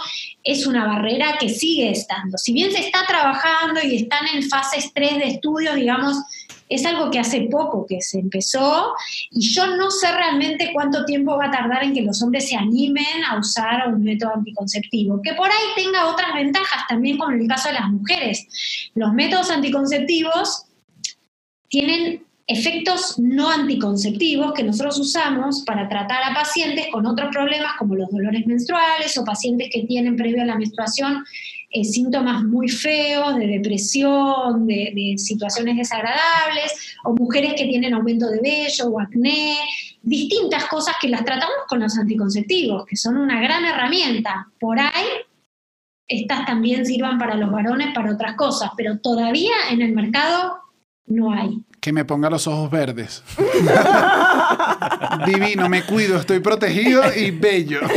[0.45, 2.36] es una barrera que sigue estando.
[2.39, 6.16] Si bien se está trabajando y están en fases 3 de estudios, digamos,
[6.68, 8.92] es algo que hace poco que se empezó
[9.30, 12.56] y yo no sé realmente cuánto tiempo va a tardar en que los hombres se
[12.56, 17.42] animen a usar un método anticonceptivo, que por ahí tenga otras ventajas también como en
[17.42, 18.90] el caso de las mujeres.
[18.94, 20.64] Los métodos anticonceptivos
[21.68, 27.94] tienen efectos no anticonceptivos que nosotros usamos para tratar a pacientes con otros problemas como
[27.94, 31.24] los dolores menstruales o pacientes que tienen previo a la menstruación
[31.70, 38.40] eh, síntomas muy feos de depresión, de, situaciones desagradables, o mujeres que tienen aumento de
[38.40, 39.58] vello o acné,
[40.00, 44.48] distintas cosas que las tratamos con los anticonceptivos, que son una gran herramienta.
[44.58, 45.06] Por ahí,
[46.06, 50.60] estas también sirvan para los varones, para otras cosas, pero todavía en el mercado
[51.04, 51.62] no hay.
[51.82, 53.22] Que me ponga los ojos verdes.
[55.26, 57.80] Divino, me cuido, estoy protegido y bello.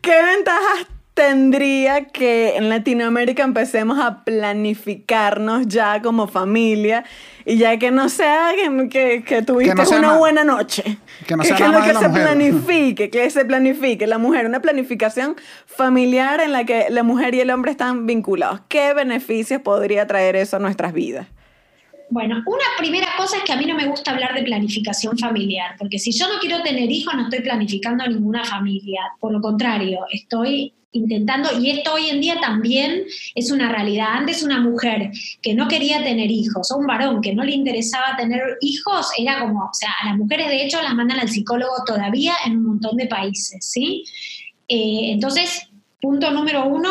[0.00, 7.04] ¿Qué ventajas tendría que en Latinoamérica empecemos a planificarnos ya como familia
[7.44, 8.52] y ya que no sea
[8.88, 10.98] que, que, tuviste una buena noche.
[11.26, 15.36] Que no sea que, que se planifique, que se planifique la mujer, una planificación
[15.66, 18.60] familiar en la que la mujer y el hombre están vinculados.
[18.68, 21.26] ¿Qué beneficios podría traer eso a nuestras vidas?
[22.08, 25.76] Bueno, una primera cosa es que a mí no me gusta hablar de planificación familiar,
[25.78, 29.00] porque si yo no quiero tener hijos, no estoy planificando ninguna familia.
[29.18, 34.08] Por lo contrario, estoy intentando, y esto hoy en día también es una realidad.
[34.10, 38.16] Antes una mujer que no quería tener hijos o un varón que no le interesaba
[38.16, 41.72] tener hijos, era como, o sea, a las mujeres de hecho las mandan al psicólogo
[41.86, 44.04] todavía en un montón de países, ¿sí?
[44.68, 45.68] Eh, entonces,
[46.00, 46.90] punto número uno,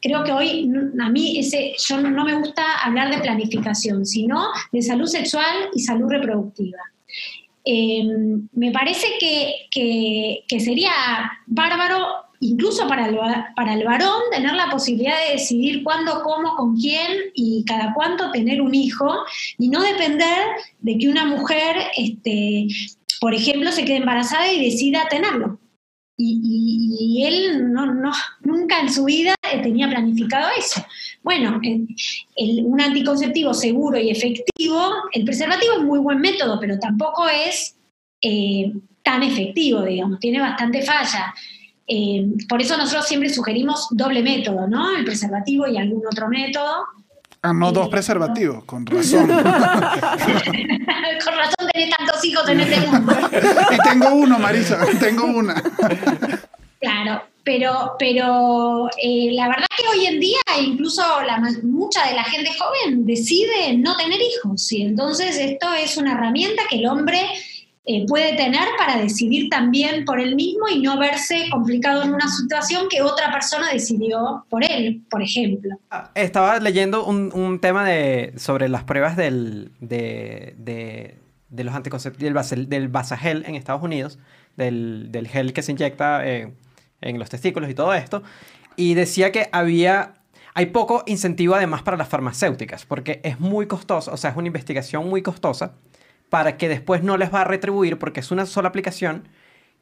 [0.00, 0.70] creo que hoy
[1.00, 5.80] a mí ese, yo no me gusta hablar de planificación, sino de salud sexual y
[5.80, 6.78] salud reproductiva.
[7.64, 8.04] Eh,
[8.52, 10.92] me parece que, que, que sería
[11.46, 13.18] bárbaro incluso para el,
[13.54, 18.30] para el varón, tener la posibilidad de decidir cuándo, cómo, con quién y cada cuánto
[18.30, 19.14] tener un hijo
[19.58, 20.46] y no depender
[20.80, 22.66] de que una mujer, este,
[23.20, 25.60] por ejemplo, se quede embarazada y decida tenerlo.
[26.22, 28.12] Y, él no, no,
[28.42, 30.84] nunca en su vida tenía planificado eso.
[31.22, 31.60] Bueno,
[32.64, 37.74] un anticonceptivo seguro y efectivo, el preservativo es muy buen método, pero tampoco es
[38.20, 38.70] eh,
[39.02, 41.34] tan efectivo, digamos, tiene bastante falla.
[41.92, 44.96] Eh, por eso nosotros siempre sugerimos doble método, ¿no?
[44.96, 46.86] El preservativo y algún otro método.
[47.42, 49.26] Ah, no, dos preservativos, con razón.
[49.26, 49.40] Con
[51.34, 53.12] razón tenés tantos hijos en este mundo.
[53.72, 55.60] y tengo uno, Marisa, tengo una.
[56.80, 62.22] Claro, pero, pero eh, la verdad que hoy en día incluso la, mucha de la
[62.22, 67.20] gente joven decide no tener hijos y entonces esto es una herramienta que el hombre
[67.86, 72.28] eh, puede tener para decidir también por él mismo y no verse complicado en una
[72.28, 75.78] situación que otra persona decidió por él, por ejemplo.
[75.90, 81.16] Ah, Estaba leyendo un, tema de, sobre las pruebas del, de,
[81.50, 84.18] los anticonceptivos, del, del Basagel en Estados Unidos,
[84.56, 86.52] del, del gel que se inyecta eh,
[87.00, 88.22] en los testículos y todo esto,
[88.76, 90.14] y decía que había,
[90.52, 94.48] hay poco incentivo además para las farmacéuticas, porque es muy costoso, o sea, es una
[94.48, 95.72] investigación muy costosa,
[96.30, 99.28] para que después no les va a retribuir, porque es una sola aplicación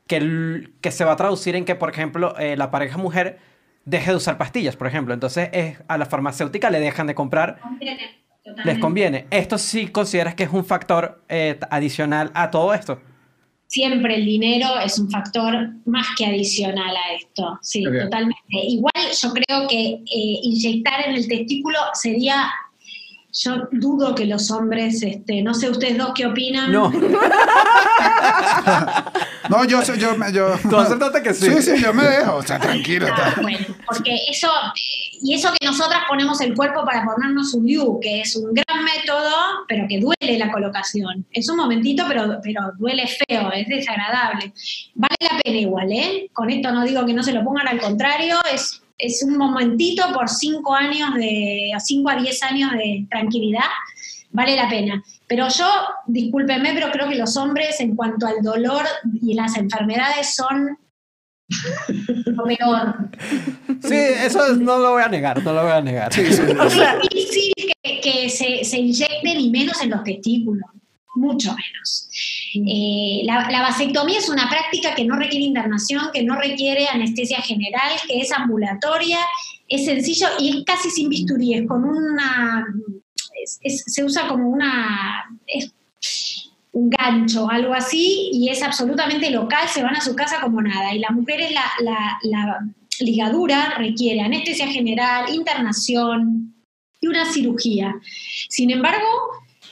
[0.07, 3.39] que, el- que se va a traducir en que, por ejemplo, eh, la pareja mujer
[3.85, 5.15] deje de usar pastillas, por ejemplo.
[5.15, 7.59] Entonces, es, a la farmacéutica le dejan de comprar,
[8.65, 9.27] les conviene.
[9.31, 13.01] ¿Esto sí consideras que es un factor eh, adicional a todo esto?
[13.67, 18.39] Siempre el dinero es un factor más que adicional a esto, sí, totalmente.
[18.51, 20.03] Igual yo creo que eh,
[20.43, 22.49] inyectar en el testículo sería,
[23.39, 26.73] yo dudo que los hombres, este, no sé ustedes dos qué opinan.
[26.73, 26.93] No.
[29.49, 30.33] No, yo sé, yo me.
[30.33, 31.51] Yo, Tú aceptaste que sí.
[31.51, 32.37] Sí, sí, yo me dejo.
[32.37, 33.07] O sea, tranquilo.
[33.11, 37.65] Ah, bueno, porque eso, eh, y eso que nosotras ponemos el cuerpo para ponernos un
[37.65, 39.35] DIU, que es un gran método,
[39.67, 41.27] pero que duele la colocación.
[41.33, 44.53] Es un momentito, pero, pero duele feo, es desagradable.
[44.95, 46.29] Vale la pena igual, ¿eh?
[46.33, 50.03] Con esto no digo que no se lo pongan, al contrario, es, es un momentito
[50.13, 53.71] por 5 años de, 5 a 10 años de tranquilidad,
[54.31, 55.03] vale la pena.
[55.27, 55.67] Pero yo,
[56.07, 58.85] discúlpenme, pero creo que los hombres en cuanto al dolor
[59.23, 60.79] y las enfermedades son
[62.27, 63.11] lo peor.
[63.83, 66.13] Sí, eso no lo voy a negar, no lo voy a negar.
[66.13, 66.43] Sí, sí.
[66.43, 70.69] Es difícil que, que se, se inyecten y menos en los testículos,
[71.15, 72.09] mucho menos.
[72.55, 77.41] Eh, la, la vasectomía es una práctica que no requiere internación, que no requiere anestesia
[77.43, 79.19] general, que es ambulatoria,
[79.69, 82.67] es sencillo y es casi sin bisturí, es con una...
[83.45, 85.25] se usa como una...
[85.47, 85.73] es
[86.71, 90.95] un gancho, algo así, y es absolutamente local, se van a su casa como nada.
[90.95, 92.61] Y mujeres, la, la- la
[93.01, 96.55] ligadura requiere anestesia general, internación
[97.01, 97.95] y una cirugía.
[98.49, 99.07] Sin embargo,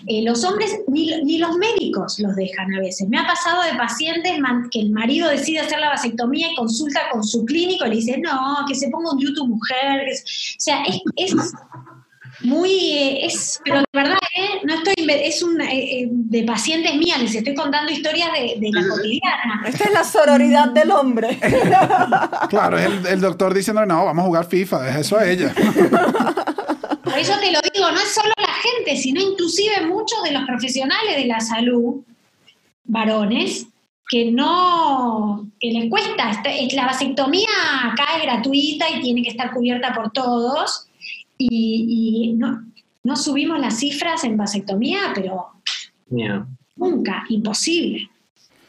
[0.06, 3.08] eh, los hombres ni, ni los médicos los dejan a veces.
[3.08, 7.00] Me ha pasado de pacientes man- que el marido decide hacer la vasectomía y consulta
[7.12, 10.04] con su clínico y le dice, no, que se ponga un YouTube mujer.
[10.06, 10.24] que se-".
[10.24, 11.34] O sea, es, es
[12.42, 17.18] muy, eh, es, pero de verdad, eh, no estoy, es un, eh, de pacientes mías,
[17.22, 19.62] les estoy contando historias de, de la cotidiana.
[19.66, 21.38] Esta es la sororidad del hombre.
[22.50, 25.52] Claro, es el, el doctor diciendo, no, vamos a jugar FIFA, deja eso a ella.
[27.02, 30.44] Por eso te lo digo, no es solo la gente, sino inclusive muchos de los
[30.44, 32.02] profesionales de la salud,
[32.84, 33.66] varones,
[34.08, 36.42] que no, que les cuesta.
[36.72, 37.48] La vasectomía
[37.84, 40.88] acá es gratuita y tiene que estar cubierta por todos.
[41.38, 42.64] Y, y no,
[43.02, 45.52] no subimos las cifras en vasectomía, pero
[46.76, 48.08] nunca, imposible.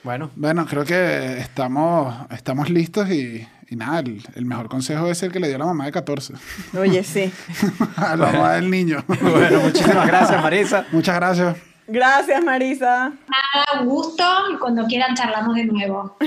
[0.04, 5.22] Bueno, Bueno, creo que estamos, estamos listos y, y nada, el, el mejor consejo es
[5.24, 6.34] el que le dio la mamá de 14
[6.80, 7.32] Oye, sí.
[7.98, 9.04] a la mamá del niño.
[9.08, 10.86] bueno, muchísimas gracias, Marisa.
[10.92, 11.58] Muchas gracias.
[11.88, 13.12] Gracias, Marisa.
[13.28, 16.18] Nada, un gusto y cuando quieran charlamos de nuevo.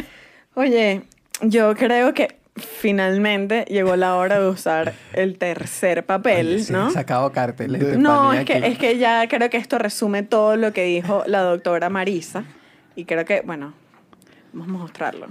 [0.54, 1.02] Oye,
[1.42, 6.90] yo creo que finalmente llegó la hora de usar el tercer papel, Oye, sí, ¿no?
[6.90, 8.66] sacado carteles de No, es que, aquí.
[8.66, 12.44] es que ya creo que esto resume todo lo que dijo la doctora Marisa.
[12.96, 13.72] Y creo que, bueno,
[14.52, 15.28] vamos a mostrarlo.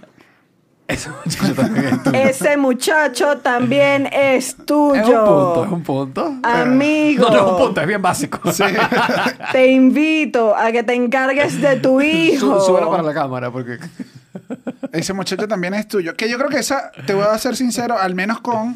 [0.90, 2.18] Eso, yo también es tuyo.
[2.18, 4.96] Ese muchacho también es tuyo.
[4.96, 6.34] Es un punto, es un punto.
[6.44, 7.24] Amigo.
[7.26, 8.52] No, no es un punto, es bien básico.
[8.52, 8.64] Sí.
[9.52, 12.60] Te invito a que te encargues de tu hijo.
[12.60, 13.78] Sú- Súbelo para la cámara porque...
[14.92, 16.16] Ese muchacho también es tuyo.
[16.16, 18.76] Que yo creo que esa, te voy a ser sincero, al menos con,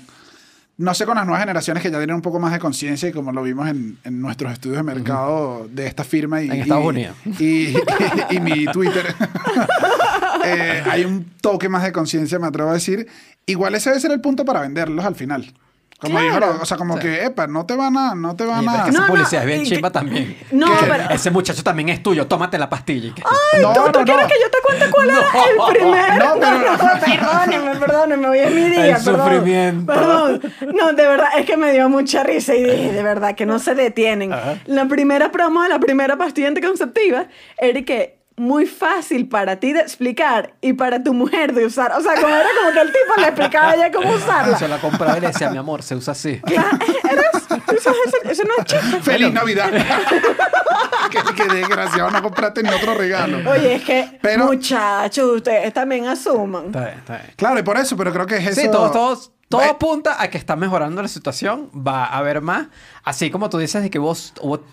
[0.77, 3.11] no sé, con las nuevas generaciones que ya tienen un poco más de conciencia y
[3.11, 6.83] como lo vimos en, en nuestros estudios de mercado de esta firma y, En Estados
[6.83, 7.15] y- Unidos.
[7.39, 7.75] Y, y-
[8.31, 9.15] y mi Twitter.
[10.43, 13.07] Eh, hay un toque más de conciencia, me atrevo a decir.
[13.45, 15.53] Igual ese debe ser el punto para venderlos al final.
[15.99, 16.47] Como Claro.
[16.51, 17.03] dijo, o sea, como Sí.
[17.03, 18.83] que, epa, no te van a, no te van a...
[18.85, 20.35] que No, esa no, es bien chimba también.
[20.51, 23.13] No, Que pero- Ese muchacho también es tuyo, tómate la pastilla.
[23.15, 23.21] que-
[23.61, 24.27] no, ¿Tú, tú no, quieres no.
[24.27, 25.19] que yo te cuente cuál era
[25.69, 26.25] el primero?
[26.35, 28.97] No, pero- perdónenme, perdónenme, hoy es mi día.
[28.97, 29.93] El perdón, sufrimiento.
[29.93, 30.41] Perdón.
[30.75, 33.59] No, de verdad, es que me dio mucha risa y dije, de verdad, que no
[33.59, 34.33] se detienen.
[34.33, 34.55] Ajá.
[34.65, 37.27] La primera promo de la primera pastilla anticonceptiva
[37.57, 41.91] era que muy fácil para ti de explicar y para tu mujer de usar.
[41.93, 44.57] O sea, como era como que el tipo le explicaba a ella cómo usarla.
[44.57, 46.39] Se la compraba y le decía, mi amor, se usa así.
[46.41, 46.69] Claro,
[48.29, 49.01] eso, no es chiste.
[49.01, 49.71] ¡Feliz Navidad!
[51.11, 53.49] qué, qué desgraciado, no compraste ni otro regalo.
[53.49, 56.67] Oye, es que, Pero- muchachos, ustedes también asuman.
[56.67, 57.31] Está bien, está bien.
[57.35, 58.61] Claro, y por eso, pero creo que es eso.
[58.61, 59.19] Sí, todo, todo,
[59.49, 61.69] todo apunta a que está mejorando la situación.
[61.75, 62.67] Va a haber más.
[63.03, 64.63] Así como tú dices de que hubo-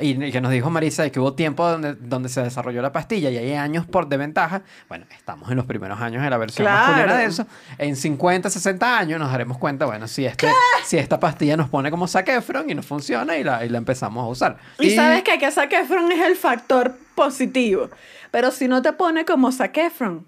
[0.00, 3.30] y que nos dijo Marisa de que hubo tiempo donde, donde se desarrolló la pastilla
[3.30, 4.62] y hay años por de ventaja.
[4.88, 6.88] Bueno, estamos en los primeros años de la versión Claro.
[6.92, 7.46] masculina de eso.
[7.78, 10.48] En 50, 60 años nos daremos cuenta, bueno, si, este,
[10.84, 13.78] si esta pastilla nos pone como Zac Efron y nos funciona y la, y la
[13.78, 14.56] empezamos a usar.
[14.80, 17.88] Y, Y- sabes que que Zac Efron es el factor positivo.
[18.32, 20.26] Pero si no te pone como Zac Efron.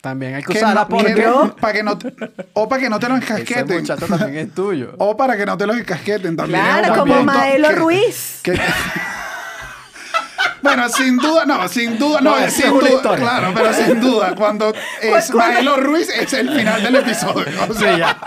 [0.00, 2.14] También hay que que usarla no- porque que no- para que no te-
[2.54, 3.80] o para que no te lo ese encasqueten.
[3.80, 4.94] muchacho también es tuyo.
[4.98, 6.60] O para que no te los encasqueten también.
[6.62, 8.29] Claro, como Maelo que- Ruiz.
[8.40, 8.56] Okay.
[10.70, 13.16] Bueno, sin duda, no, sin duda, no, No, es sin duda, historia.
[13.18, 17.46] claro, pero sin duda, cuando es ¿Cuál- Maelo Ruiz es el final del episodio.
[17.68, 18.18] O sea, ya,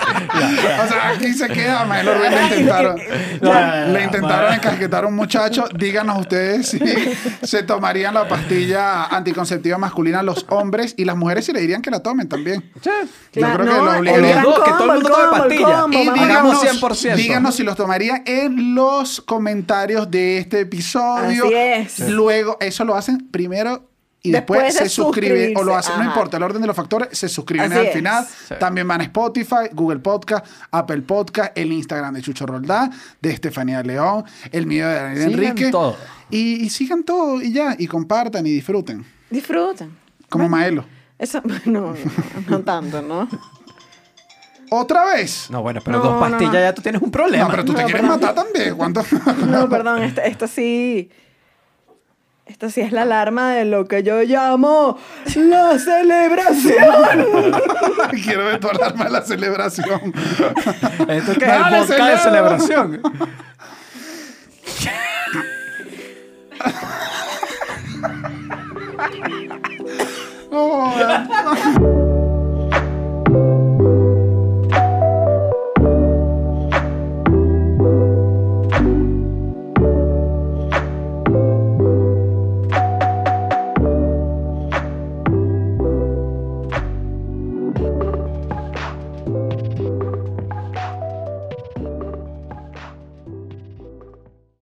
[0.83, 5.07] o sea, aquí se queda, Maelo Ruiz le intentaron, Ya, ya, le intentaron encasquetar a
[5.07, 5.65] un muchacho.
[5.73, 6.79] Díganos ustedes si
[7.43, 11.91] se tomarían la pastilla anticonceptiva masculina los hombres y las mujeres si le dirían que
[11.91, 12.71] la tomen también.
[12.81, 12.89] Sí.
[13.33, 14.29] Yo Claro, creo que no, lo obligarían.
[14.31, 15.81] gran Los dos, que todo el mundo tome pastilla.
[15.81, 17.15] combo, Y díganos, 100%.
[17.15, 21.45] díganos si los tomarían en los comentarios de este episodio.
[21.45, 22.09] Así es.
[22.09, 23.89] Luego, eso lo hacen primero
[24.25, 25.57] y después, Después de se suscriben.
[25.57, 27.93] O lo hacen, no importa el orden de los factores, se suscriben Así al es.
[27.93, 28.25] final.
[28.47, 28.55] Sí.
[28.59, 33.83] También van a Spotify, Google Podcast, Apple Podcast, el Instagram de Chucho Roldán, de Estefanía
[33.83, 35.71] León, el mío de Daniel Sigan Enrique.
[35.71, 35.97] todo.
[36.29, 39.05] Y, y sigan todo y ya, y compartan y disfruten.
[39.29, 39.97] Disfrutan.
[40.29, 40.85] Como Maelo.
[41.19, 41.93] Eso, no,
[42.47, 43.27] no, tanto, ¿no?
[44.69, 45.49] ¿Otra vez?
[45.51, 46.59] No, bueno, pero No, dos pastillas no.
[46.59, 47.43] ya tú tienes un problema.
[47.43, 48.19] No, pero tú te quieres perdón.
[48.21, 48.75] matar también.
[48.75, 49.03] ¿Cuánto?
[49.47, 51.11] No, perdón, esta, esta sí.
[52.45, 54.97] Esta sí es la alarma de lo que yo llamo
[55.35, 57.31] la celebración.
[58.23, 60.13] Quiero ver tu alarma de la celebración.
[61.07, 61.47] ¿Esto qué es?
[61.47, 62.59] Dale, ¿El podcast de celebra.
[62.59, 63.01] celebración?
[70.55, 72.12] Oh,